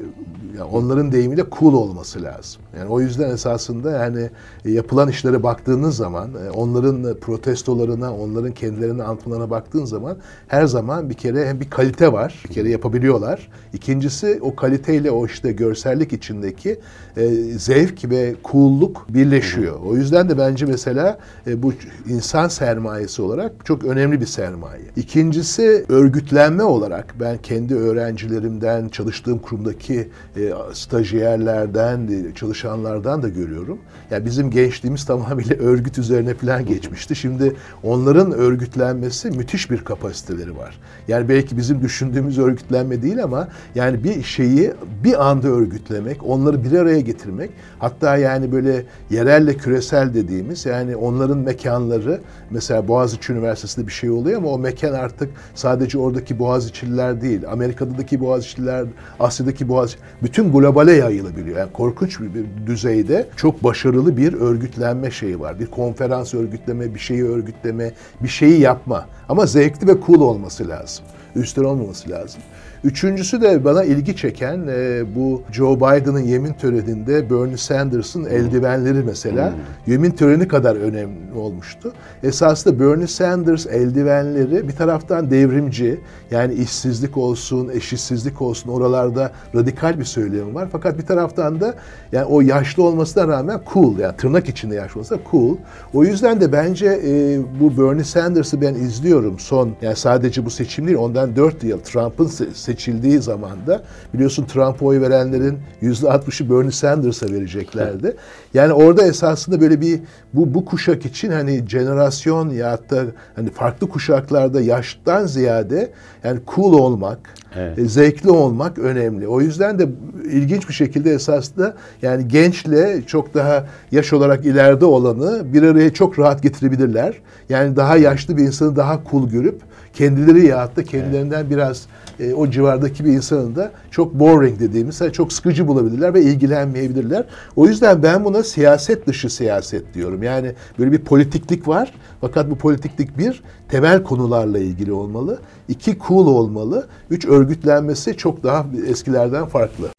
yani 0.58 0.70
onların 0.72 1.12
deyimiyle 1.12 1.46
cool 1.60 1.74
olması 1.74 2.24
lazım. 2.24 2.62
Yani 2.77 2.89
o 2.89 3.01
yüzden 3.01 3.29
esasında 3.29 3.91
yani 3.91 4.29
yapılan 4.65 5.10
işlere 5.10 5.44
baktığınız 5.44 5.96
zaman, 5.96 6.29
e, 6.46 6.50
onların 6.50 7.15
protestolarına, 7.15 8.15
onların 8.15 8.51
kendilerine 8.51 9.03
antrenmanına 9.03 9.50
baktığın 9.50 9.86
zaman 9.86 10.18
her 10.48 10.65
zaman 10.65 11.10
bir 11.10 11.13
kere 11.13 11.48
hem 11.48 11.60
bir 11.60 11.70
kalite 11.70 12.13
var, 12.13 12.44
bir 12.50 12.53
kere 12.53 12.70
yapabiliyorlar. 12.70 13.50
İkincisi 13.74 14.39
o 14.41 14.56
kaliteyle 14.56 15.12
o 15.12 15.25
işte 15.25 15.51
görsellik 15.51 16.13
içindeki 16.13 16.79
e, 17.18 17.27
zevk 17.58 18.10
ve 18.10 18.36
cool'luk 18.46 19.06
birleşiyor. 19.10 19.79
O 19.86 19.96
yüzden 19.96 20.29
de 20.29 20.38
bence 20.38 20.65
mesela 20.65 21.18
e, 21.48 21.63
bu 21.63 21.74
insan 22.08 22.48
sermayesi 22.48 23.22
olarak 23.22 23.65
çok 23.65 23.84
önemli 23.84 24.22
bir 24.22 24.25
sermaye. 24.25 24.82
İkincisi 24.96 25.86
örgütlenme 25.89 26.63
olarak 26.63 27.15
ben 27.20 27.38
kendi 27.38 27.75
öğrencilerimden, 27.75 28.89
çalıştığım 28.89 29.39
kurumdaki 29.39 30.10
e, 30.39 30.53
stajyerlerden, 30.74 32.08
e, 32.08 32.36
çalışanlardan 32.36 33.24
da 33.24 33.29
görüyorum. 33.29 33.79
Yani 34.12 34.25
bizim 34.25 34.51
gençliğimiz 34.51 35.05
tamamıyla 35.05 35.55
örgüt 35.60 35.98
üzerine 35.98 36.34
plan 36.34 36.65
geçmişti. 36.65 37.15
Şimdi 37.15 37.55
onların 37.84 38.31
örgütlenmesi 38.31 39.31
müthiş 39.31 39.72
bir 39.72 39.77
kapasiteleri 39.77 40.58
var. 40.58 40.79
Yani 41.08 41.29
belki 41.29 41.58
bizim 41.58 41.81
düşündüğümüz 41.81 42.39
örgütlenme 42.39 43.01
değil 43.01 43.24
ama 43.24 43.48
yani 43.75 44.03
bir 44.03 44.24
şeyi 44.24 44.72
bir 45.03 45.29
anda 45.29 45.48
örgütlemek, 45.48 46.25
onları 46.25 46.63
bir 46.63 46.72
araya 46.72 47.00
getirmek, 47.00 47.51
hatta 47.79 48.17
yani 48.17 48.51
böyle 48.51 48.86
yerelle 49.10 49.58
küresel 49.58 50.13
dediğimiz 50.13 50.65
yani 50.65 50.96
onların 50.96 51.38
mekanları 51.38 52.22
mesela 52.50 52.88
Boğaziçi 52.88 53.34
Üniversitesi'nde 53.34 53.88
bir 53.88 53.91
şey 53.91 54.10
oluyor 54.10 54.38
ama 54.38 54.50
o 54.50 54.60
mekan 54.60 54.93
artık 54.93 55.29
sadece 55.55 55.98
oradaki 55.98 56.39
Boğaziçi'liler 56.39 57.22
değil, 57.22 57.41
Amerika'daki 57.51 58.19
Boğaziçi'liler, 58.19 58.86
Asya'daki 59.19 59.69
Boğaziçi, 59.69 60.00
bütün 60.30 60.52
globale 60.52 60.92
yayılabiliyor. 60.92 61.58
Yani 61.58 61.72
korkunç 61.72 62.20
bir, 62.20 62.34
bir 62.34 62.68
düzeyde 62.68 63.28
çok 63.36 63.64
başarılı 63.64 64.18
bir 64.18 64.34
örgütlenme 64.34 65.12
şeyi 65.12 65.40
var. 65.40 65.60
Bir 65.60 65.66
konferans 65.66 66.34
örgütleme, 66.34 66.96
bir 66.96 67.00
şeyi 67.00 67.26
örgütleme, 67.26 67.92
bir 68.24 68.28
şeyi 68.28 68.60
yapma. 68.60 69.06
Ama 69.30 69.46
zevkli 69.46 69.88
ve 69.88 69.94
cool 70.08 70.22
olması 70.22 70.70
lazım. 70.70 71.06
Üstün 71.36 71.64
olmaması 71.64 72.10
lazım. 72.10 72.42
Üçüncüsü 72.84 73.42
de 73.42 73.66
bana 73.66 73.84
ilgi 73.84 74.16
çeken 74.16 74.68
e, 74.70 75.04
bu 75.16 75.42
Joe 75.52 75.78
Biden'ın 75.78 76.20
yemin 76.20 76.54
töreninde 76.54 77.30
Bernie 77.30 77.58
Sanders'ın 77.58 78.26
eldivenleri 78.26 79.04
mesela 79.06 79.52
hmm. 79.52 79.58
yemin 79.88 80.12
töreni 80.12 80.48
kadar 80.48 80.76
önemli 80.76 81.34
olmuştu. 81.36 81.94
Esasında 82.24 82.80
Bernie 82.80 83.08
Sanders 83.08 83.68
eldivenleri 83.68 84.68
bir 84.68 84.76
taraftan 84.76 85.32
devrimci 85.32 86.00
yani 86.32 86.54
işsizlik 86.54 87.18
olsun, 87.18 87.70
eşitsizlik 87.70 88.42
olsun 88.42 88.70
oralarda 88.70 89.32
radikal 89.56 90.00
bir 90.00 90.06
söylemi 90.06 90.56
var. 90.56 90.68
Fakat 90.72 90.98
bir 90.98 91.06
taraftan 91.06 91.62
da 91.62 91.76
yani 92.12 92.26
o 92.26 92.42
yaşlı 92.42 92.84
olmasına 92.84 93.28
rağmen 93.28 93.62
cool 93.74 93.98
yani 93.98 94.18
tırnak 94.18 94.50
içinde 94.50 94.76
yaşlı 94.76 95.00
olsa 95.00 95.18
cool. 95.32 95.56
O 95.94 96.04
yüzden 96.04 96.42
de 96.42 96.52
bence 96.52 97.02
e, 97.06 97.40
bu 97.60 97.78
Bernie 97.78 98.04
Sanders'ı 98.04 98.62
ben 98.62 98.74
izliyorum 98.74 99.40
son 99.40 99.72
yani 99.82 99.96
sadece 99.96 100.46
bu 100.46 100.50
seçim 100.50 100.88
değil 100.88 100.98
ondan 100.98 101.36
4 101.36 101.64
yıl 101.64 101.80
Trump'ın 101.80 102.28
seçildiği 102.70 103.20
zaman 103.22 103.68
da 103.68 103.82
biliyorsun 104.14 104.46
Trump'a 104.46 104.86
oy 104.86 105.02
verenlerin 105.02 105.60
%60'ı 105.82 106.50
Bernie 106.50 106.72
Sanders'a 106.72 107.28
vereceklerdi. 107.28 108.16
Yani 108.54 108.74
orada 108.74 109.04
esasında 109.04 109.62
böyle 109.62 109.82
bir 109.82 110.00
bu 110.34 110.54
bu 110.54 110.66
kuşak 110.66 111.06
için 111.06 111.32
hani 111.32 111.64
jenerasyon 111.68 112.50
ya 112.50 112.80
da 112.90 113.04
hani 113.36 113.52
farklı 113.52 113.90
kuşaklarda 113.90 114.62
yaştan 114.62 115.26
ziyade 115.26 115.92
yani 116.24 116.40
cool 116.56 116.74
olmak, 116.74 117.20
evet. 117.56 117.80
E, 117.80 117.86
zevkli 117.86 118.32
olmak 118.32 118.80
önemli. 118.80 119.28
O 119.28 119.42
yüzden 119.42 119.80
de 119.80 119.90
ilginç 120.32 120.70
bir 120.70 120.74
şekilde 120.74 121.12
esasında 121.12 121.76
yani 122.02 122.28
gençle 122.28 123.02
çok 123.08 123.34
daha 123.34 123.66
yaş 123.92 124.14
olarak 124.14 124.46
ileride 124.46 124.86
olanı 124.86 125.54
bir 125.54 125.64
araya 125.64 125.94
çok 125.94 126.20
rahat 126.20 126.44
getirebilirler. 126.44 127.14
Yani 127.50 127.76
daha 127.76 127.98
yaşlı 127.98 128.38
bir 128.38 128.44
insanı 128.44 128.76
daha 128.76 129.00
cool 129.12 129.30
görüp 129.30 129.62
kendileri 129.94 130.46
ya 130.46 130.70
da 130.76 130.84
kendilerinden 130.84 131.42
evet. 131.42 131.52
biraz 131.52 131.88
e, 132.20 132.34
o 132.34 132.50
civardaki 132.50 133.06
bir 133.06 133.12
insanın 133.12 133.56
da 133.56 133.72
çok 133.92 134.14
boring 134.14 134.60
dediğimiz, 134.60 135.02
yani 135.02 135.14
çok 135.14 135.34
sıkıcı 135.34 135.68
bulabilirler 135.68 136.14
ve 136.14 136.22
ilgilenmeyebilirler. 136.22 137.26
O 137.56 137.68
yüzden 137.68 138.04
ben 138.04 138.26
buna 138.26 138.44
siyaset 138.44 139.08
dışı 139.08 139.30
siyaset 139.30 139.94
diyorum. 139.94 140.24
Yani 140.24 140.54
böyle 140.80 140.92
bir 140.92 141.00
politiklik 141.00 141.68
var. 141.68 141.94
Fakat 142.22 142.52
bu 142.52 142.56
politiklik 142.56 143.18
bir, 143.18 143.44
temel 143.70 144.04
konularla 144.04 144.60
ilgili 144.60 144.92
olmalı. 144.92 145.40
iki 145.68 145.98
cool 146.08 146.28
olmalı. 146.28 146.88
Üç, 147.10 147.26
örgütlenmesi 147.26 148.18
çok 148.18 148.44
daha 148.44 148.66
eskilerden 148.88 149.46
farklı. 149.46 149.99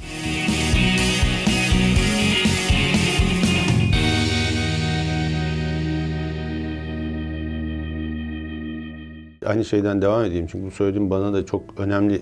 Aynı 9.50 9.64
şeyden 9.64 10.02
devam 10.02 10.24
edeyim 10.24 10.46
çünkü 10.50 10.66
bu 10.66 10.70
söylediğim 10.70 11.10
bana 11.10 11.32
da 11.32 11.46
çok 11.46 11.62
önemli 11.78 12.14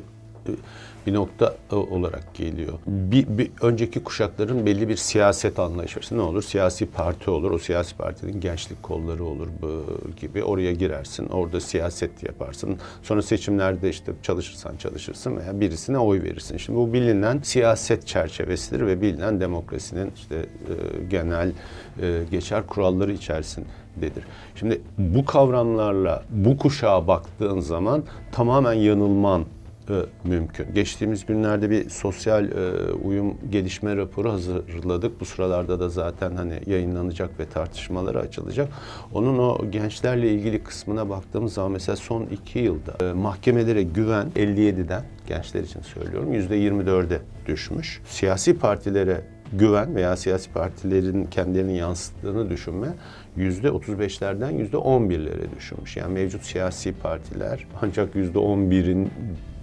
e, 0.48 0.52
bir 1.06 1.14
nokta 1.14 1.54
e, 1.72 1.74
olarak 1.74 2.34
geliyor. 2.34 2.72
Bir, 2.86 3.38
bir 3.38 3.50
önceki 3.62 4.02
kuşakların 4.02 4.66
belli 4.66 4.88
bir 4.88 4.96
siyaset 4.96 5.58
anlayışı 5.58 6.16
ne 6.16 6.20
olur? 6.20 6.42
Siyasi 6.42 6.86
parti 6.86 7.30
olur. 7.30 7.50
O 7.50 7.58
siyasi 7.58 7.96
partinin 7.96 8.40
gençlik 8.40 8.82
kolları 8.82 9.24
olur 9.24 9.48
gibi. 10.16 10.44
Oraya 10.44 10.72
girersin. 10.72 11.28
Orada 11.28 11.60
siyaset 11.60 12.22
yaparsın. 12.22 12.78
Sonra 13.02 13.22
seçimlerde 13.22 13.90
işte 13.90 14.12
çalışırsan 14.22 14.76
çalışırsın 14.76 15.36
veya 15.36 15.60
birisine 15.60 15.98
oy 15.98 16.22
verirsin. 16.22 16.56
Şimdi 16.56 16.78
bu 16.78 16.92
bilinen 16.92 17.40
siyaset 17.42 18.06
çerçevesidir 18.06 18.86
ve 18.86 19.00
bilinen 19.00 19.40
demokrasinin 19.40 20.12
işte 20.16 20.36
e, 20.36 21.04
genel 21.10 21.52
e, 22.02 22.22
geçer 22.30 22.66
kuralları 22.66 23.12
içerisindedir. 23.98 24.24
Şimdi 24.54 24.80
bu 24.98 25.24
kavramlarla 25.24 26.22
bu 26.30 26.56
kuşağa 26.56 27.06
baktığın 27.06 27.60
zaman 27.60 28.04
tamamen 28.32 28.72
yanılman 28.72 29.44
mümkün. 30.24 30.74
Geçtiğimiz 30.74 31.26
günlerde 31.26 31.70
bir 31.70 31.90
sosyal 31.90 32.44
e, 32.44 32.92
uyum 32.92 33.34
gelişme 33.50 33.96
raporu 33.96 34.32
hazırladık. 34.32 35.20
Bu 35.20 35.24
sıralarda 35.24 35.80
da 35.80 35.88
zaten 35.88 36.36
hani 36.36 36.60
yayınlanacak 36.66 37.40
ve 37.40 37.46
tartışmaları 37.46 38.18
açılacak. 38.18 38.68
Onun 39.14 39.38
o 39.38 39.70
gençlerle 39.70 40.30
ilgili 40.32 40.62
kısmına 40.62 41.08
baktığımız 41.08 41.52
zaman 41.52 41.72
mesela 41.72 41.96
son 41.96 42.22
iki 42.22 42.58
yılda 42.58 43.04
e, 43.04 43.12
mahkemelere 43.12 43.82
güven 43.82 44.26
57'den 44.36 45.04
gençler 45.26 45.62
için 45.62 45.80
söylüyorum 45.80 46.34
%24'e 46.34 47.20
düşmüş. 47.46 48.00
Siyasi 48.06 48.58
partilere 48.58 49.24
güven 49.52 49.94
veya 49.94 50.16
siyasi 50.16 50.52
partilerin 50.52 51.24
kendilerini 51.24 51.76
yansıttığını 51.76 52.50
düşünme 52.50 52.88
yüzde 53.38 53.68
35'lerden 53.68 54.50
yüzde 54.50 54.76
11'lere 54.76 55.56
düşürmüş. 55.56 55.96
Yani 55.96 56.12
mevcut 56.12 56.44
siyasi 56.44 56.92
partiler 56.92 57.66
ancak 57.82 58.14
yüzde 58.14 58.38
11'in 58.38 59.10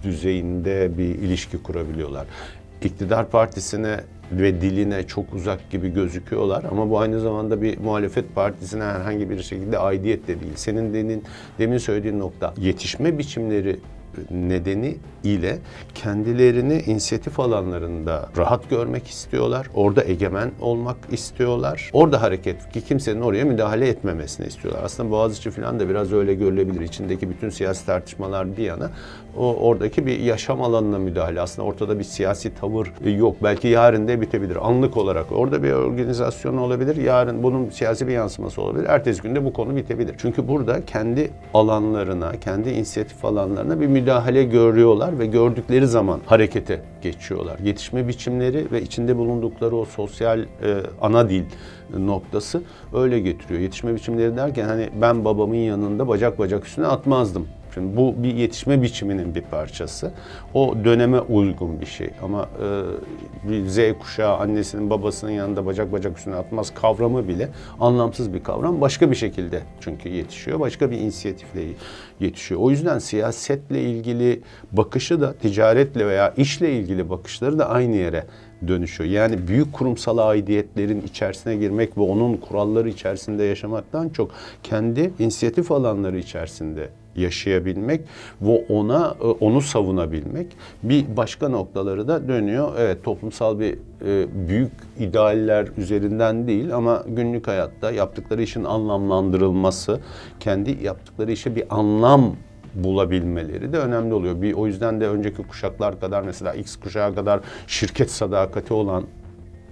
düzeyinde 0.02 0.98
bir 0.98 1.04
ilişki 1.04 1.62
kurabiliyorlar. 1.62 2.26
İktidar 2.82 3.30
partisine 3.30 4.00
ve 4.32 4.60
diline 4.60 5.06
çok 5.06 5.34
uzak 5.34 5.70
gibi 5.70 5.92
gözüküyorlar 5.94 6.64
ama 6.70 6.90
bu 6.90 6.98
aynı 6.98 7.20
zamanda 7.20 7.62
bir 7.62 7.78
muhalefet 7.78 8.34
partisine 8.34 8.82
herhangi 8.82 9.30
bir 9.30 9.42
şekilde 9.42 9.78
aidiyet 9.78 10.28
de 10.28 10.40
değil. 10.40 10.52
Senin 10.56 10.94
demin, 10.94 11.24
demin 11.58 11.78
söylediğin 11.78 12.18
nokta 12.18 12.54
yetişme 12.58 13.18
biçimleri 13.18 13.76
nedeni 14.30 14.96
ile 15.24 15.58
kendilerini 15.94 16.80
inisiyatif 16.86 17.40
alanlarında 17.40 18.28
rahat 18.36 18.70
görmek 18.70 19.06
istiyorlar. 19.06 19.66
Orada 19.74 20.04
egemen 20.04 20.50
olmak 20.60 20.96
istiyorlar. 21.10 21.90
Orada 21.92 22.22
hareket 22.22 22.72
ki 22.72 22.80
kimsenin 22.80 23.20
oraya 23.20 23.44
müdahale 23.44 23.88
etmemesini 23.88 24.46
istiyorlar. 24.46 24.82
Aslında 24.84 25.10
Boğaziçi 25.10 25.50
falan 25.50 25.80
da 25.80 25.88
biraz 25.88 26.12
öyle 26.12 26.34
görülebilir. 26.34 26.80
İçindeki 26.80 27.30
bütün 27.30 27.50
siyasi 27.50 27.86
tartışmalar 27.86 28.56
bir 28.56 28.62
yana 28.62 28.90
o 29.36 29.56
oradaki 29.56 30.06
bir 30.06 30.20
yaşam 30.20 30.62
alanına 30.62 30.98
müdahale. 30.98 31.40
Aslında 31.40 31.68
ortada 31.68 31.98
bir 31.98 32.04
siyasi 32.04 32.54
tavır 32.54 32.92
yok. 33.04 33.36
Belki 33.42 33.68
yarın 33.68 34.08
da 34.08 34.20
bitebilir. 34.20 34.68
Anlık 34.68 34.96
olarak. 34.96 35.32
Orada 35.32 35.62
bir 35.62 35.72
organizasyon 35.72 36.56
olabilir. 36.56 36.96
Yarın 36.96 37.42
bunun 37.42 37.70
siyasi 37.70 38.06
bir 38.06 38.12
yansıması 38.12 38.62
olabilir. 38.62 38.86
Ertesi 38.88 39.22
günde 39.22 39.44
bu 39.44 39.52
konu 39.52 39.76
bitebilir. 39.76 40.14
Çünkü 40.18 40.48
burada 40.48 40.84
kendi 40.84 41.30
alanlarına, 41.54 42.32
kendi 42.40 42.70
inisiyatif 42.70 43.24
alanlarına 43.24 43.80
bir 43.80 43.86
müdahale 43.86 44.05
görüyorlar 44.42 45.18
ve 45.18 45.26
gördükleri 45.26 45.86
zaman 45.86 46.20
harekete 46.26 46.82
geçiyorlar. 47.02 47.58
Yetişme 47.58 48.08
biçimleri 48.08 48.72
ve 48.72 48.82
içinde 48.82 49.16
bulundukları 49.16 49.76
o 49.76 49.84
sosyal 49.84 50.40
e, 50.40 50.46
ana 51.00 51.30
dil 51.30 51.44
noktası 51.98 52.62
öyle 52.94 53.20
getiriyor. 53.20 53.60
Yetişme 53.60 53.94
biçimleri 53.94 54.36
derken 54.36 54.64
hani 54.64 54.88
ben 55.00 55.24
babamın 55.24 55.54
yanında 55.54 56.08
bacak 56.08 56.38
bacak 56.38 56.66
üstüne 56.66 56.86
atmazdım 56.86 57.46
Şimdi 57.76 57.96
bu 57.96 58.14
bir 58.22 58.34
yetişme 58.34 58.82
biçiminin 58.82 59.34
bir 59.34 59.40
parçası. 59.40 60.12
O 60.54 60.74
döneme 60.84 61.20
uygun 61.20 61.80
bir 61.80 61.86
şey. 61.86 62.10
Ama 62.22 62.48
e, 63.44 63.50
bir 63.50 63.68
Z 63.68 63.78
kuşağı 64.00 64.36
annesinin 64.36 64.90
babasının 64.90 65.30
yanında 65.30 65.66
bacak 65.66 65.92
bacak 65.92 66.18
üstüne 66.18 66.34
atmaz 66.34 66.74
kavramı 66.74 67.28
bile 67.28 67.48
anlamsız 67.80 68.34
bir 68.34 68.42
kavram. 68.42 68.80
Başka 68.80 69.10
bir 69.10 69.16
şekilde 69.16 69.62
çünkü 69.80 70.08
yetişiyor. 70.08 70.60
Başka 70.60 70.90
bir 70.90 70.98
inisiyatifle 70.98 71.62
yetişiyor. 72.20 72.60
O 72.60 72.70
yüzden 72.70 72.98
siyasetle 72.98 73.82
ilgili 73.82 74.40
bakışı 74.72 75.20
da 75.20 75.32
ticaretle 75.32 76.06
veya 76.06 76.34
işle 76.36 76.72
ilgili 76.72 77.10
bakışları 77.10 77.58
da 77.58 77.68
aynı 77.68 77.96
yere 77.96 78.24
dönüşüyor. 78.68 79.10
Yani 79.10 79.48
büyük 79.48 79.72
kurumsal 79.72 80.18
aidiyetlerin 80.18 81.00
içerisine 81.00 81.56
girmek 81.56 81.98
ve 81.98 82.02
onun 82.02 82.36
kuralları 82.36 82.88
içerisinde 82.88 83.44
yaşamaktan 83.44 84.08
çok 84.08 84.30
kendi 84.62 85.12
inisiyatif 85.18 85.72
alanları 85.72 86.18
içerisinde 86.18 86.88
yaşayabilmek 87.18 88.00
ve 88.42 88.66
ona 88.68 89.14
e, 89.20 89.26
onu 89.26 89.60
savunabilmek 89.60 90.46
bir 90.82 91.16
başka 91.16 91.48
noktaları 91.48 92.08
da 92.08 92.28
dönüyor. 92.28 92.72
Evet 92.78 93.04
toplumsal 93.04 93.60
bir 93.60 93.78
e, 94.06 94.26
büyük 94.48 94.72
idealler 94.98 95.68
üzerinden 95.76 96.46
değil 96.46 96.74
ama 96.74 97.04
günlük 97.08 97.48
hayatta 97.48 97.90
yaptıkları 97.90 98.42
işin 98.42 98.64
anlamlandırılması, 98.64 100.00
kendi 100.40 100.84
yaptıkları 100.84 101.32
işe 101.32 101.56
bir 101.56 101.64
anlam 101.70 102.36
bulabilmeleri 102.74 103.72
de 103.72 103.78
önemli 103.78 104.14
oluyor. 104.14 104.42
Bir 104.42 104.52
o 104.52 104.66
yüzden 104.66 105.00
de 105.00 105.08
önceki 105.08 105.42
kuşaklar 105.42 106.00
kadar 106.00 106.22
mesela 106.22 106.54
X 106.54 106.76
kuşağı 106.76 107.14
kadar 107.14 107.40
şirket 107.66 108.10
sadakati 108.10 108.74
olan 108.74 109.04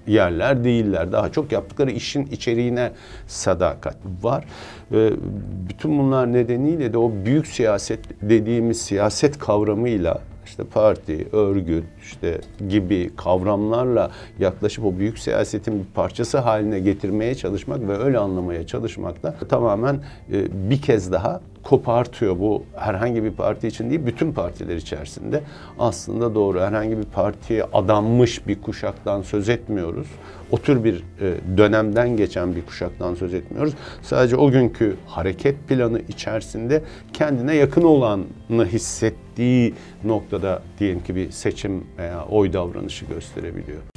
yerler 0.06 0.64
değiller. 0.64 1.12
Daha 1.12 1.32
çok 1.32 1.52
yaptıkları 1.52 1.90
işin 1.90 2.26
içeriğine 2.26 2.92
sadakat 3.26 3.96
var. 4.22 4.44
Ve 4.92 5.10
bütün 5.68 5.98
bunlar 5.98 6.32
nedeniyle 6.32 6.92
de 6.92 6.98
o 6.98 7.12
büyük 7.24 7.46
siyaset 7.46 8.00
dediğimiz 8.22 8.80
siyaset 8.80 9.38
kavramıyla 9.38 10.20
işte 10.44 10.64
parti, 10.64 11.28
örgüt 11.32 11.84
işte 12.02 12.40
gibi 12.68 13.10
kavramlarla 13.16 14.10
yaklaşıp 14.38 14.84
o 14.84 14.98
büyük 14.98 15.18
siyasetin 15.18 15.78
bir 15.78 15.94
parçası 15.94 16.38
haline 16.38 16.80
getirmeye 16.80 17.34
çalışmak 17.34 17.88
ve 17.88 17.98
öyle 17.98 18.18
anlamaya 18.18 18.66
çalışmak 18.66 19.22
da 19.22 19.34
tamamen 19.48 19.94
e, 20.32 20.70
bir 20.70 20.82
kez 20.82 21.12
daha 21.12 21.40
kopartıyor. 21.64 22.38
Bu 22.38 22.62
herhangi 22.76 23.24
bir 23.24 23.30
parti 23.30 23.68
için 23.68 23.90
değil, 23.90 24.06
bütün 24.06 24.32
partiler 24.32 24.76
içerisinde 24.76 25.42
aslında 25.78 26.34
doğru. 26.34 26.60
Herhangi 26.60 26.98
bir 26.98 27.04
partiye 27.04 27.64
adanmış 27.72 28.46
bir 28.46 28.62
kuşaktan 28.62 29.22
söz 29.22 29.48
etmiyoruz. 29.48 30.06
O 30.50 30.58
tür 30.58 30.84
bir 30.84 31.04
e, 31.20 31.56
dönemden 31.56 32.16
geçen 32.16 32.56
bir 32.56 32.66
kuşaktan 32.66 33.14
söz 33.14 33.34
etmiyoruz. 33.34 33.74
Sadece 34.02 34.36
o 34.36 34.50
günkü 34.50 34.96
hareket 35.06 35.68
planı 35.68 36.00
içerisinde 36.08 36.82
kendine 37.12 37.54
yakın 37.54 37.82
olanı 37.82 38.66
hissettiği 38.66 39.74
noktada 40.04 40.62
diyelim 40.78 41.00
ki 41.00 41.16
bir 41.16 41.30
seçim 41.30 41.84
veya 41.98 42.24
oy 42.24 42.52
davranışı 42.52 43.04
gösterebiliyor. 43.04 43.93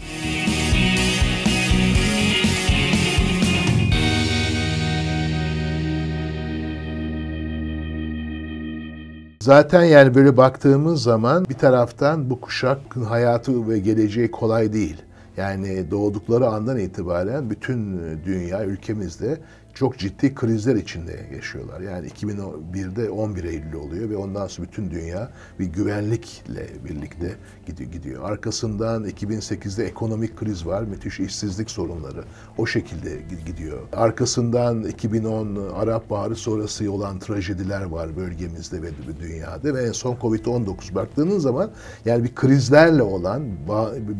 Zaten 9.47 9.83
yani 9.83 10.15
böyle 10.15 10.37
baktığımız 10.37 11.03
zaman 11.03 11.45
bir 11.49 11.53
taraftan 11.53 12.29
bu 12.29 12.41
kuşakın 12.41 13.03
hayatı 13.03 13.69
ve 13.69 13.79
geleceği 13.79 14.31
kolay 14.31 14.73
değil. 14.73 15.01
Yani 15.37 15.91
doğdukları 15.91 16.47
andan 16.47 16.79
itibaren 16.79 17.49
bütün 17.49 17.99
dünya 18.25 18.65
ülkemizde 18.65 19.37
çok 19.77 19.97
ciddi 19.97 20.35
krizler 20.35 20.75
içinde 20.75 21.25
yaşıyorlar. 21.35 21.81
Yani 21.81 22.07
2001'de 22.07 23.09
11 23.09 23.43
Eylül 23.43 23.73
oluyor 23.73 24.09
ve 24.09 24.17
ondan 24.17 24.47
sonra 24.47 24.67
bütün 24.67 24.91
dünya 24.91 25.29
bir 25.59 25.65
güvenlikle 25.65 26.67
birlikte 26.85 27.35
gidiyor. 27.91 28.23
Arkasından 28.23 29.05
2008'de 29.05 29.85
ekonomik 29.85 30.37
kriz 30.37 30.65
var, 30.65 30.81
müthiş 30.83 31.19
işsizlik 31.19 31.71
sorunları 31.71 32.23
o 32.57 32.65
şekilde 32.65 33.09
gidiyor. 33.45 33.79
Arkasından 33.93 34.83
2010 34.83 35.69
Arap 35.75 36.09
Baharı 36.09 36.35
sonrası 36.35 36.91
olan 36.91 37.19
trajediler 37.19 37.81
var 37.81 38.17
bölgemizde 38.17 38.81
ve 38.81 38.87
dünyada 39.19 39.73
ve 39.73 39.83
en 39.83 39.91
son 39.91 40.15
Covid-19 40.15 40.95
baktığınız 40.95 41.43
zaman 41.43 41.71
yani 42.05 42.23
bir 42.23 42.35
krizlerle 42.35 43.03
olan 43.03 43.43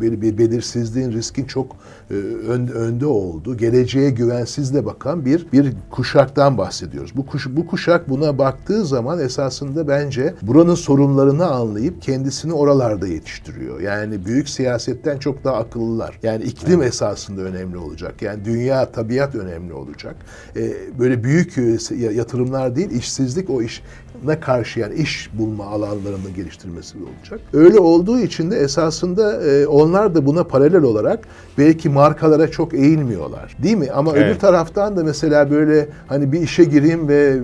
bir 0.02 0.38
belirsizliğin 0.38 1.12
riskin 1.12 1.46
çok 1.46 1.76
e, 2.12 2.14
önde 2.14 3.06
olduğu, 3.06 3.58
geleceğe 3.58 4.10
güvensizle 4.10 4.86
bakan 4.86 5.26
bir 5.26 5.47
bir 5.54 5.74
kuşaktan 5.92 6.58
bahsediyoruz. 6.58 7.12
Bu, 7.16 7.26
kuş, 7.26 7.48
bu 7.50 7.68
kuşak 7.68 8.10
buna 8.10 8.38
baktığı 8.38 8.86
zaman 8.86 9.20
esasında 9.20 9.88
bence 9.88 10.34
buranın 10.42 10.76
sorunlarını 10.76 11.46
anlayıp 11.46 12.02
kendisini 12.02 12.54
oralarda 12.54 13.08
yetiştiriyor. 13.08 13.80
Yani 13.82 14.26
büyük 14.26 14.50
siyasetten 14.50 15.18
çok 15.18 15.44
daha 15.44 15.56
akıllılar. 15.56 16.20
Yani 16.24 16.44
iklim 16.44 16.82
evet. 16.82 16.94
esasında 16.94 17.42
önemli 17.42 17.78
olacak. 17.78 18.22
Yani 18.22 18.46
dünya, 18.46 18.92
tabiat 18.92 19.36
önemli 19.36 19.74
olacak. 19.74 20.16
Ee, 20.56 20.74
böyle 21.00 21.24
büyük 21.24 21.58
e, 21.58 21.78
yatırımlar 21.96 22.76
değil, 22.76 22.92
işsizlik 22.92 23.50
o 23.50 23.62
iş 23.62 23.84
ne 24.26 24.40
karşı 24.40 24.80
yani 24.80 24.96
iş 24.96 25.30
bulma 25.34 25.66
alanlarını 25.66 26.30
geliştirmesi 26.36 26.98
olacak. 26.98 27.40
Öyle 27.54 27.80
olduğu 27.80 28.20
için 28.20 28.52
de 28.52 28.58
esasında 28.58 29.44
e, 29.44 29.68
onlar 29.68 30.16
da 30.16 30.26
buna 30.26 30.44
paralel 30.44 30.84
olarak 30.84 31.28
belki 31.58 31.90
markalara 31.90 32.52
çok 32.52 32.74
eğilmiyorlar. 32.74 33.58
Değil 33.64 33.78
mi? 33.78 33.88
Ama 33.94 34.12
evet. 34.16 34.32
öbür 34.32 34.40
taraftan 34.40 34.98
da 34.98 35.04
mesela 35.04 35.52
böyle 35.52 35.90
hani 36.08 36.32
bir 36.32 36.42
işe 36.42 36.64
gireyim 36.64 37.08
ve 37.08 37.38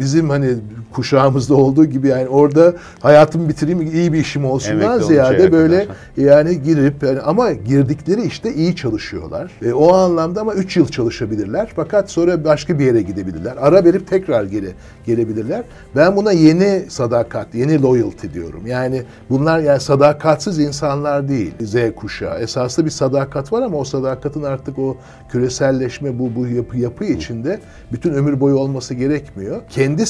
bizim 0.00 0.30
hani 0.30 0.54
kuşağımızda 0.96 1.54
olduğu 1.54 1.84
gibi 1.84 2.08
yani 2.08 2.28
orada 2.28 2.74
hayatımı 3.00 3.48
bitireyim 3.48 3.80
iyi 3.82 4.12
bir 4.12 4.18
işim 4.18 4.44
olsundan 4.44 4.96
evet, 4.96 5.06
ziyade 5.06 5.52
böyle 5.52 5.82
kadar. 5.82 5.96
yani 6.16 6.62
girip 6.62 7.02
yani 7.02 7.20
ama 7.20 7.52
girdikleri 7.52 8.22
işte 8.22 8.54
iyi 8.54 8.76
çalışıyorlar. 8.76 9.50
E, 9.62 9.72
o 9.72 9.94
anlamda 9.94 10.40
ama 10.40 10.54
3 10.54 10.76
yıl 10.76 10.88
çalışabilirler. 10.88 11.72
Fakat 11.76 12.10
sonra 12.10 12.44
başka 12.44 12.78
bir 12.78 12.84
yere 12.84 13.02
gidebilirler. 13.02 13.54
Ara 13.60 13.84
verip 13.84 14.08
tekrar 14.08 14.44
gele, 14.44 14.68
gelebilirler. 15.06 15.62
Ben 15.96 16.16
buna 16.16 16.32
yeni 16.32 16.84
sadakat, 16.88 17.54
yeni 17.54 17.82
loyalty 17.82 18.26
diyorum. 18.34 18.66
Yani 18.66 19.02
bunlar 19.30 19.58
yani 19.58 19.80
sadakatsiz 19.80 20.58
insanlar 20.58 21.28
değil. 21.28 21.54
Z 21.60 21.76
kuşağı. 21.96 22.38
Esaslı 22.38 22.84
bir 22.84 22.90
sadakat 22.90 23.52
var 23.52 23.62
ama 23.62 23.78
o 23.78 23.84
sadakatin 23.84 24.42
artık 24.42 24.78
o 24.78 24.96
küreselleşme 25.30 26.18
bu 26.18 26.34
bu 26.36 26.46
yapı 26.46 26.78
yapı 26.78 27.04
içinde 27.04 27.60
bütün 27.92 28.12
ömür 28.12 28.40
boyu 28.40 28.56
olması 28.56 28.94
gerekmiyor. 28.94 29.60
Kendi 29.70 30.06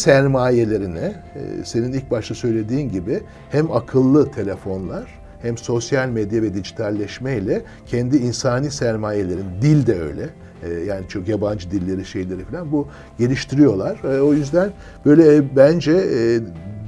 sermayelerine 0.77 1.15
e, 1.35 1.65
senin 1.65 1.93
ilk 1.93 2.11
başta 2.11 2.35
söylediğin 2.35 2.91
gibi 2.91 3.21
hem 3.51 3.73
akıllı 3.73 4.31
telefonlar 4.31 5.05
hem 5.43 5.59
sosyal 5.59 6.09
medya 6.09 6.43
ve 6.43 6.55
dijitalleşme 6.55 7.37
ile 7.37 7.62
kendi 7.87 8.17
insani 8.17 8.71
sermayelerin, 8.71 9.47
dil 9.62 9.87
de 9.87 10.01
öyle, 10.01 10.29
e, 10.62 10.85
yani 10.85 11.09
çok 11.09 11.29
yabancı 11.29 11.71
dilleri 11.71 12.05
şeyleri 12.05 12.45
falan 12.45 12.73
bu 12.73 12.89
geliştiriyorlar. 13.19 14.05
E, 14.05 14.21
o 14.21 14.35
yüzden 14.35 14.71
böyle 15.05 15.57
bence 15.57 16.03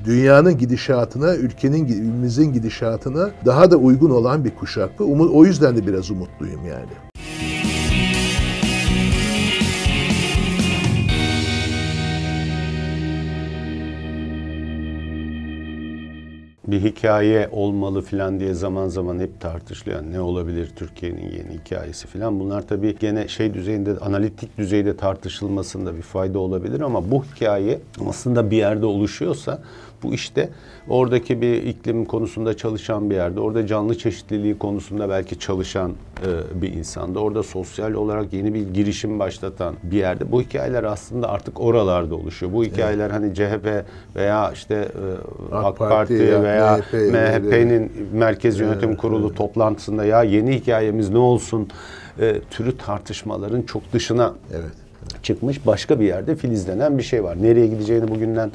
dünyanın 0.04 0.58
gidişatına, 0.58 1.36
ülkenin 1.36 1.84
ülkemizin 1.84 2.52
gidişatına 2.52 3.30
daha 3.44 3.70
da 3.70 3.76
uygun 3.76 4.10
olan 4.10 4.44
bir 4.44 4.54
kuşak 4.54 4.98
bu. 4.98 5.30
O 5.38 5.44
yüzden 5.44 5.76
de 5.76 5.86
biraz 5.86 6.10
umutluyum 6.10 6.60
yani. 6.66 7.07
Bir 16.68 16.84
hikaye 16.84 17.48
olmalı 17.52 18.02
filan 18.02 18.40
diye 18.40 18.54
zaman 18.54 18.88
zaman 18.88 19.20
hep 19.20 19.40
tartışılıyor. 19.40 20.02
Ne 20.02 20.20
olabilir 20.20 20.70
Türkiye'nin 20.76 21.30
yeni 21.30 21.60
hikayesi 21.64 22.06
filan. 22.06 22.40
Bunlar 22.40 22.68
tabii 22.68 22.98
gene 22.98 23.28
şey 23.28 23.54
düzeyinde, 23.54 23.98
analitik 24.00 24.58
düzeyde 24.58 24.96
tartışılmasında 24.96 25.96
bir 25.96 26.02
fayda 26.02 26.38
olabilir 26.38 26.80
ama 26.80 27.10
bu 27.10 27.24
hikaye 27.24 27.78
aslında 28.08 28.50
bir 28.50 28.56
yerde 28.56 28.86
oluşuyorsa 28.86 29.62
bu 30.02 30.14
işte 30.14 30.48
oradaki 30.88 31.40
bir 31.40 31.62
iklim 31.62 32.04
konusunda 32.04 32.56
çalışan 32.56 33.10
bir 33.10 33.14
yerde, 33.14 33.40
orada 33.40 33.66
canlı 33.66 33.98
çeşitliliği 33.98 34.58
konusunda 34.58 35.08
belki 35.08 35.38
çalışan 35.38 35.90
e, 35.90 36.62
bir 36.62 36.72
insanda, 36.72 37.20
orada 37.20 37.42
sosyal 37.42 37.92
olarak 37.92 38.32
yeni 38.32 38.54
bir 38.54 38.74
girişim 38.74 39.18
başlatan 39.18 39.74
bir 39.82 39.96
yerde. 39.96 40.32
Bu 40.32 40.42
hikayeler 40.42 40.84
aslında 40.84 41.28
artık 41.28 41.60
oralarda 41.60 42.14
oluşuyor. 42.14 42.52
Bu 42.52 42.64
hikayeler 42.64 43.10
evet. 43.10 43.14
hani 43.14 43.34
CHP 43.34 43.84
veya 44.16 44.52
işte 44.52 44.74
e, 44.74 45.54
AK, 45.54 45.64
AK 45.64 45.78
Parti, 45.78 45.94
Parti 45.94 46.42
veya 46.42 46.80
MHP'nin 46.92 47.92
Merkez 48.12 48.60
Yönetim 48.60 48.88
evet, 48.88 49.00
Kurulu 49.00 49.26
evet. 49.26 49.36
toplantısında 49.36 50.04
ya 50.04 50.22
yeni 50.22 50.54
hikayemiz 50.54 51.10
ne 51.10 51.18
olsun 51.18 51.68
e, 52.20 52.40
türü 52.50 52.76
tartışmaların 52.76 53.62
çok 53.62 53.92
dışına 53.92 54.34
evet, 54.52 54.64
evet. 55.02 55.24
çıkmış 55.24 55.66
başka 55.66 56.00
bir 56.00 56.04
yerde 56.04 56.36
filizlenen 56.36 56.98
bir 56.98 57.02
şey 57.02 57.24
var. 57.24 57.42
Nereye 57.42 57.66
gideceğini 57.66 58.08
bugünden 58.08 58.50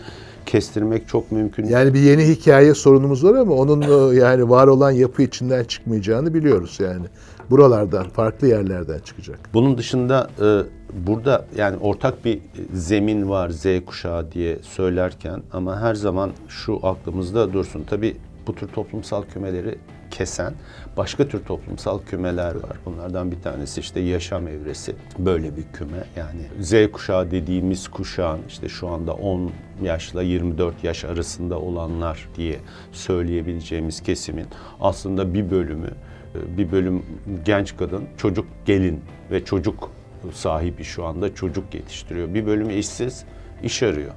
kestirmek 0.46 1.08
çok 1.08 1.32
mümkün. 1.32 1.66
Yani 1.66 1.94
bir 1.94 2.00
yeni 2.00 2.24
hikaye 2.24 2.74
sorunumuz 2.74 3.24
var 3.24 3.36
ama 3.36 3.54
onun 3.54 3.82
e, 3.82 4.16
yani 4.16 4.50
var 4.50 4.68
olan 4.68 4.92
yapı 4.92 5.22
içinden 5.22 5.64
çıkmayacağını 5.64 6.34
biliyoruz 6.34 6.78
yani. 6.80 7.06
Buralardan, 7.50 8.10
farklı 8.10 8.48
yerlerden 8.48 9.00
çıkacak. 9.00 9.40
Bunun 9.54 9.78
dışında 9.78 10.30
e, 10.42 10.62
burada 11.08 11.46
yani 11.58 11.78
ortak 11.78 12.26
bir 12.26 12.40
zemin 12.74 13.30
var 13.30 13.50
Z 13.50 13.66
kuşağı 13.86 14.32
diye 14.32 14.60
söylerken 14.62 15.44
ama 15.54 15.82
her 15.82 15.96
zaman 15.96 16.32
şu 16.48 16.80
aklımızda 16.84 17.54
dursun. 17.54 17.84
Tabii 17.90 18.18
bu 18.48 18.56
tür 18.56 18.68
toplumsal 18.68 19.24
kümeleri 19.34 19.78
kesen 20.14 20.54
başka 20.98 21.28
tür 21.28 21.44
toplumsal 21.44 22.00
kümeler 22.02 22.56
var. 22.56 22.78
Bunlardan 22.86 23.32
bir 23.32 23.42
tanesi 23.42 23.80
işte 23.80 24.00
yaşam 24.00 24.48
evresi. 24.48 24.96
Böyle 25.20 25.58
bir 25.58 25.64
küme. 25.74 26.04
Yani 26.16 26.42
Z 26.62 26.92
kuşağı 26.92 27.32
dediğimiz 27.32 27.88
kuşağın 27.88 28.40
işte 28.48 28.70
şu 28.70 28.88
anda 28.88 29.14
10 29.14 29.52
yaşla 29.84 30.22
24 30.22 30.84
yaş 30.84 31.06
arasında 31.06 31.60
olanlar 31.60 32.30
diye 32.36 32.60
söyleyebileceğimiz 32.92 34.02
kesimin 34.02 34.46
aslında 34.80 35.34
bir 35.34 35.52
bölümü 35.52 35.90
bir 36.58 36.72
bölüm 36.72 37.06
genç 37.46 37.78
kadın, 37.78 38.04
çocuk 38.18 38.46
gelin 38.66 39.02
ve 39.32 39.46
çocuk 39.46 39.92
sahibi 40.34 40.84
şu 40.84 41.06
anda 41.06 41.36
çocuk 41.36 41.74
yetiştiriyor. 41.74 42.34
Bir 42.34 42.46
bölümü 42.46 42.74
işsiz, 42.74 43.26
iş 43.64 43.84
arıyor. 43.84 44.12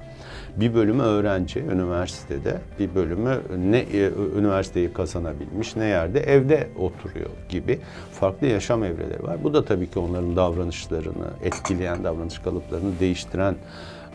Bir 0.55 0.73
bölümü 0.73 1.03
öğrenci 1.03 1.59
üniversitede, 1.59 2.61
bir 2.79 2.95
bölümü 2.95 3.41
ne 3.57 3.77
e, 3.77 4.11
üniversiteyi 4.37 4.93
kazanabilmiş, 4.93 5.75
ne 5.75 5.85
yerde 5.85 6.19
evde 6.19 6.67
oturuyor 6.79 7.29
gibi 7.49 7.79
farklı 8.11 8.47
yaşam 8.47 8.83
evreleri 8.83 9.23
var. 9.23 9.43
Bu 9.43 9.53
da 9.53 9.65
tabii 9.65 9.91
ki 9.91 9.99
onların 9.99 10.35
davranışlarını 10.35 11.27
etkileyen, 11.43 12.03
davranış 12.03 12.39
kalıplarını 12.39 12.99
değiştiren 12.99 13.55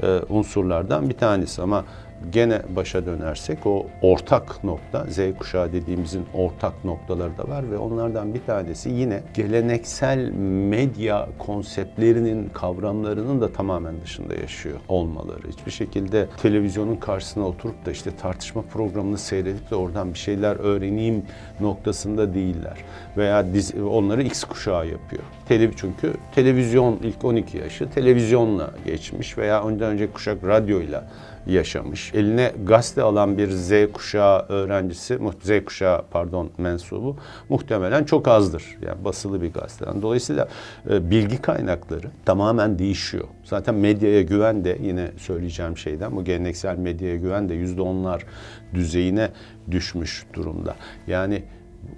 e, 0.03 0.21
unsurlardan 0.29 1.09
bir 1.09 1.14
tanesi 1.14 1.62
ama 1.62 1.85
gene 2.31 2.63
başa 2.77 3.07
dönersek 3.07 3.67
o 3.67 3.87
ortak 4.03 4.65
nokta 4.65 5.07
Z 5.09 5.19
kuşağı 5.39 5.73
dediğimizin 5.73 6.27
ortak 6.35 6.85
noktaları 6.85 7.39
da 7.39 7.49
var 7.49 7.71
ve 7.71 7.79
onlardan 7.79 8.35
bir 8.35 8.45
tanesi 8.47 8.91
yine 8.91 9.23
geleneksel 9.35 10.31
medya 10.71 11.29
konseptlerinin 11.39 12.49
kavramlarının 12.49 13.41
da 13.41 13.53
tamamen 13.53 14.01
dışında 14.03 14.35
yaşıyor 14.35 14.77
olmaları. 14.89 15.49
Hiçbir 15.49 15.71
şekilde 15.71 16.29
televizyonun 16.43 16.97
karşısına 16.97 17.49
oturup 17.49 17.87
da 17.87 17.91
işte 17.91 18.17
tartışma 18.17 18.63
programını 18.63 19.19
seyredip 19.19 19.71
de 19.71 19.75
oradan 19.75 20.15
bir 20.15 20.19
şeyler 20.19 20.57
öğreneyim 20.57 21.23
noktasında 21.61 22.35
değiller. 22.35 22.77
Veya 23.17 23.55
dizi, 23.55 23.83
onları 23.83 24.23
X 24.23 24.45
kuşağı 24.45 24.89
yapıyor. 24.89 25.23
Televi 25.49 25.73
çünkü 25.77 26.15
televizyon 26.35 26.99
ilk 27.03 27.25
12 27.25 27.59
yaşı 27.59 27.91
televizyonla 27.91 28.71
geçmiş 28.87 29.39
veya 29.39 29.65
ondan 29.65 29.93
önce 29.93 30.13
kuşak 30.13 30.45
radyoyla 30.45 31.05
yaşamış. 31.47 32.15
Eline 32.15 32.53
gazete 32.65 33.03
alan 33.03 33.39
bir 33.39 33.51
Z 33.51 33.73
kuşağı 33.93 34.47
öğrencisi, 34.49 35.19
Z 35.43 35.65
kuşağı 35.65 36.03
pardon 36.11 36.51
mensubu 36.59 37.17
muhtemelen 37.49 38.05
çok 38.05 38.29
azdır. 38.29 38.65
Yani 38.87 39.05
basılı 39.05 39.43
bir 39.43 39.53
gazeteden. 39.53 40.03
Dolayısıyla 40.03 40.49
e, 40.91 41.11
bilgi 41.11 41.43
kaynakları 41.43 42.07
tamamen 42.25 42.79
değişiyor. 42.79 43.25
Zaten 43.45 43.75
medyaya 43.75 44.23
güven 44.23 44.65
de 44.65 44.79
yine 44.83 45.11
söyleyeceğim 45.19 45.77
şeyden 45.77 46.17
bu 46.17 46.25
geleneksel 46.25 46.77
medyaya 46.79 47.17
güven 47.17 47.49
de 47.49 47.55
yüzde 47.55 47.83
onlar 47.83 48.27
düzeyine 48.75 49.29
düşmüş 49.71 50.27
durumda. 50.35 50.75
Yani 51.07 51.43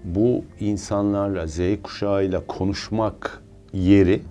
bu 0.05 0.45
insanlarla 0.61 1.47
Z 1.47 1.59
kuşağıyla 1.83 2.47
konuşmak 2.47 3.43
yeri 3.73 4.23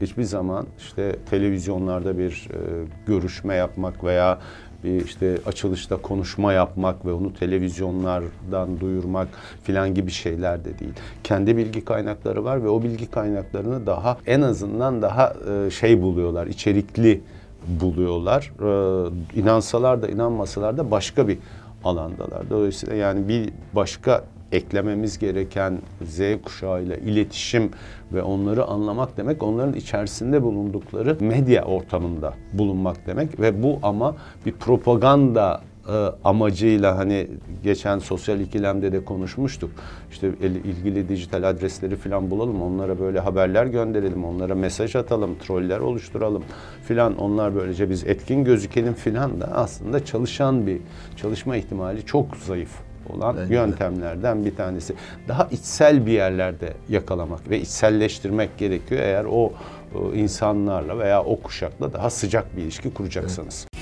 hiçbir 0.00 0.22
zaman 0.22 0.66
işte 0.78 1.16
televizyonlarda 1.30 2.18
bir 2.18 2.48
e, 2.52 2.58
görüşme 3.06 3.54
yapmak 3.54 4.04
veya 4.04 4.38
bir 4.84 5.04
işte 5.04 5.38
açılışta 5.46 5.96
konuşma 5.96 6.52
yapmak 6.52 7.06
ve 7.06 7.12
onu 7.12 7.34
televizyonlardan 7.34 8.80
duyurmak 8.80 9.28
filan 9.62 9.94
gibi 9.94 10.10
şeyler 10.10 10.64
de 10.64 10.78
değil. 10.78 10.92
Kendi 11.24 11.56
bilgi 11.56 11.84
kaynakları 11.84 12.44
var 12.44 12.64
ve 12.64 12.68
o 12.68 12.82
bilgi 12.82 13.10
kaynaklarını 13.10 13.86
daha 13.86 14.18
en 14.26 14.42
azından 14.42 15.02
daha 15.02 15.34
e, 15.66 15.70
şey 15.70 16.02
buluyorlar, 16.02 16.46
içerikli 16.46 17.20
buluyorlar. 17.66 18.52
E, 18.60 19.40
inansalar 19.40 20.02
da 20.02 20.08
inanmasalar 20.08 20.76
da 20.76 20.90
başka 20.90 21.28
bir 21.28 21.38
alandalar. 21.84 22.50
Dolayısıyla 22.50 22.94
yani 22.94 23.28
bir 23.28 23.50
başka 23.72 24.24
eklememiz 24.52 25.18
gereken 25.18 25.78
Z 26.02 26.20
kuşağıyla 26.44 26.96
iletişim 26.96 27.70
ve 28.12 28.22
onları 28.22 28.64
anlamak 28.64 29.16
demek 29.16 29.42
onların 29.42 29.74
içerisinde 29.74 30.42
bulundukları 30.42 31.16
medya 31.20 31.64
ortamında 31.64 32.34
bulunmak 32.52 33.06
demek 33.06 33.40
ve 33.40 33.62
bu 33.62 33.78
ama 33.82 34.16
bir 34.46 34.52
propaganda 34.52 35.60
e, 35.88 35.92
amacıyla 36.24 36.98
hani 36.98 37.28
geçen 37.62 37.98
sosyal 37.98 38.40
ikilemde 38.40 38.92
de 38.92 39.04
konuşmuştuk. 39.04 39.70
İşte 40.10 40.30
ilgili 40.64 41.08
dijital 41.08 41.48
adresleri 41.48 41.96
falan 41.96 42.30
bulalım, 42.30 42.62
onlara 42.62 42.98
böyle 43.00 43.20
haberler 43.20 43.66
gönderelim, 43.66 44.24
onlara 44.24 44.54
mesaj 44.54 44.96
atalım, 44.96 45.38
troller 45.38 45.78
oluşturalım 45.78 46.44
filan. 46.84 47.16
Onlar 47.16 47.54
böylece 47.54 47.90
biz 47.90 48.04
etkin 48.04 48.44
gözükelim 48.44 48.94
filan 48.94 49.40
da 49.40 49.46
aslında 49.46 50.04
çalışan 50.04 50.66
bir 50.66 50.78
çalışma 51.16 51.56
ihtimali 51.56 52.04
çok 52.04 52.36
zayıf 52.36 52.85
olan 53.10 53.36
Bence 53.36 53.54
yöntemlerden 53.54 54.44
bir 54.44 54.56
tanesi. 54.56 54.94
Daha 55.28 55.48
içsel 55.50 56.06
bir 56.06 56.12
yerlerde 56.12 56.72
yakalamak 56.88 57.50
ve 57.50 57.60
içselleştirmek 57.60 58.58
gerekiyor 58.58 59.02
eğer 59.02 59.24
o, 59.24 59.52
o 59.94 60.12
insanlarla 60.14 60.98
veya 60.98 61.24
o 61.24 61.40
kuşakla 61.40 61.92
daha 61.92 62.10
sıcak 62.10 62.56
bir 62.56 62.62
ilişki 62.62 62.94
kuracaksanız. 62.94 63.66
Evet. 63.72 63.76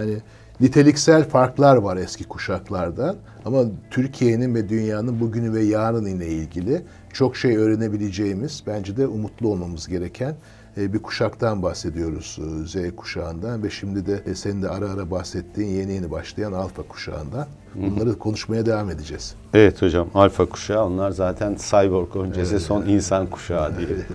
Yani 0.00 0.16
niteliksel 0.60 1.28
farklar 1.28 1.76
var 1.76 1.96
eski 1.96 2.24
kuşaklardan 2.24 3.16
ama 3.44 3.62
Türkiye'nin 3.90 4.54
ve 4.54 4.68
dünyanın 4.68 5.20
bugünü 5.20 5.52
ve 5.52 5.62
yarın 5.62 6.06
ile 6.06 6.26
ilgili 6.26 6.82
çok 7.12 7.36
şey 7.36 7.56
öğrenebileceğimiz, 7.56 8.62
bence 8.66 8.96
de 8.96 9.06
umutlu 9.06 9.48
olmamız 9.48 9.88
gereken 9.88 10.34
e, 10.76 10.92
bir 10.92 10.98
kuşaktan 10.98 11.62
bahsediyoruz 11.62 12.38
e, 12.38 12.66
Z 12.66 12.96
kuşağından 12.96 13.62
ve 13.62 13.70
şimdi 13.70 14.06
de 14.06 14.22
e, 14.26 14.34
senin 14.34 14.62
de 14.62 14.68
ara 14.68 14.90
ara 14.90 15.10
bahsettiğin 15.10 15.68
yeni 15.68 15.92
yeni 15.92 16.10
başlayan 16.10 16.52
alfa 16.52 16.82
kuşağından. 16.82 17.46
Bunları 17.74 18.18
konuşmaya 18.18 18.66
devam 18.66 18.90
edeceğiz. 18.90 19.34
Evet 19.54 19.82
hocam 19.82 20.08
alfa 20.14 20.46
kuşağı 20.46 20.84
onlar 20.86 21.10
zaten 21.10 21.56
cyborg 21.70 22.16
öncesi 22.16 22.52
evet. 22.52 22.62
son 22.62 22.86
insan 22.86 23.26
kuşağı 23.26 23.78
diye. 23.78 23.88
Evet. 23.90 24.06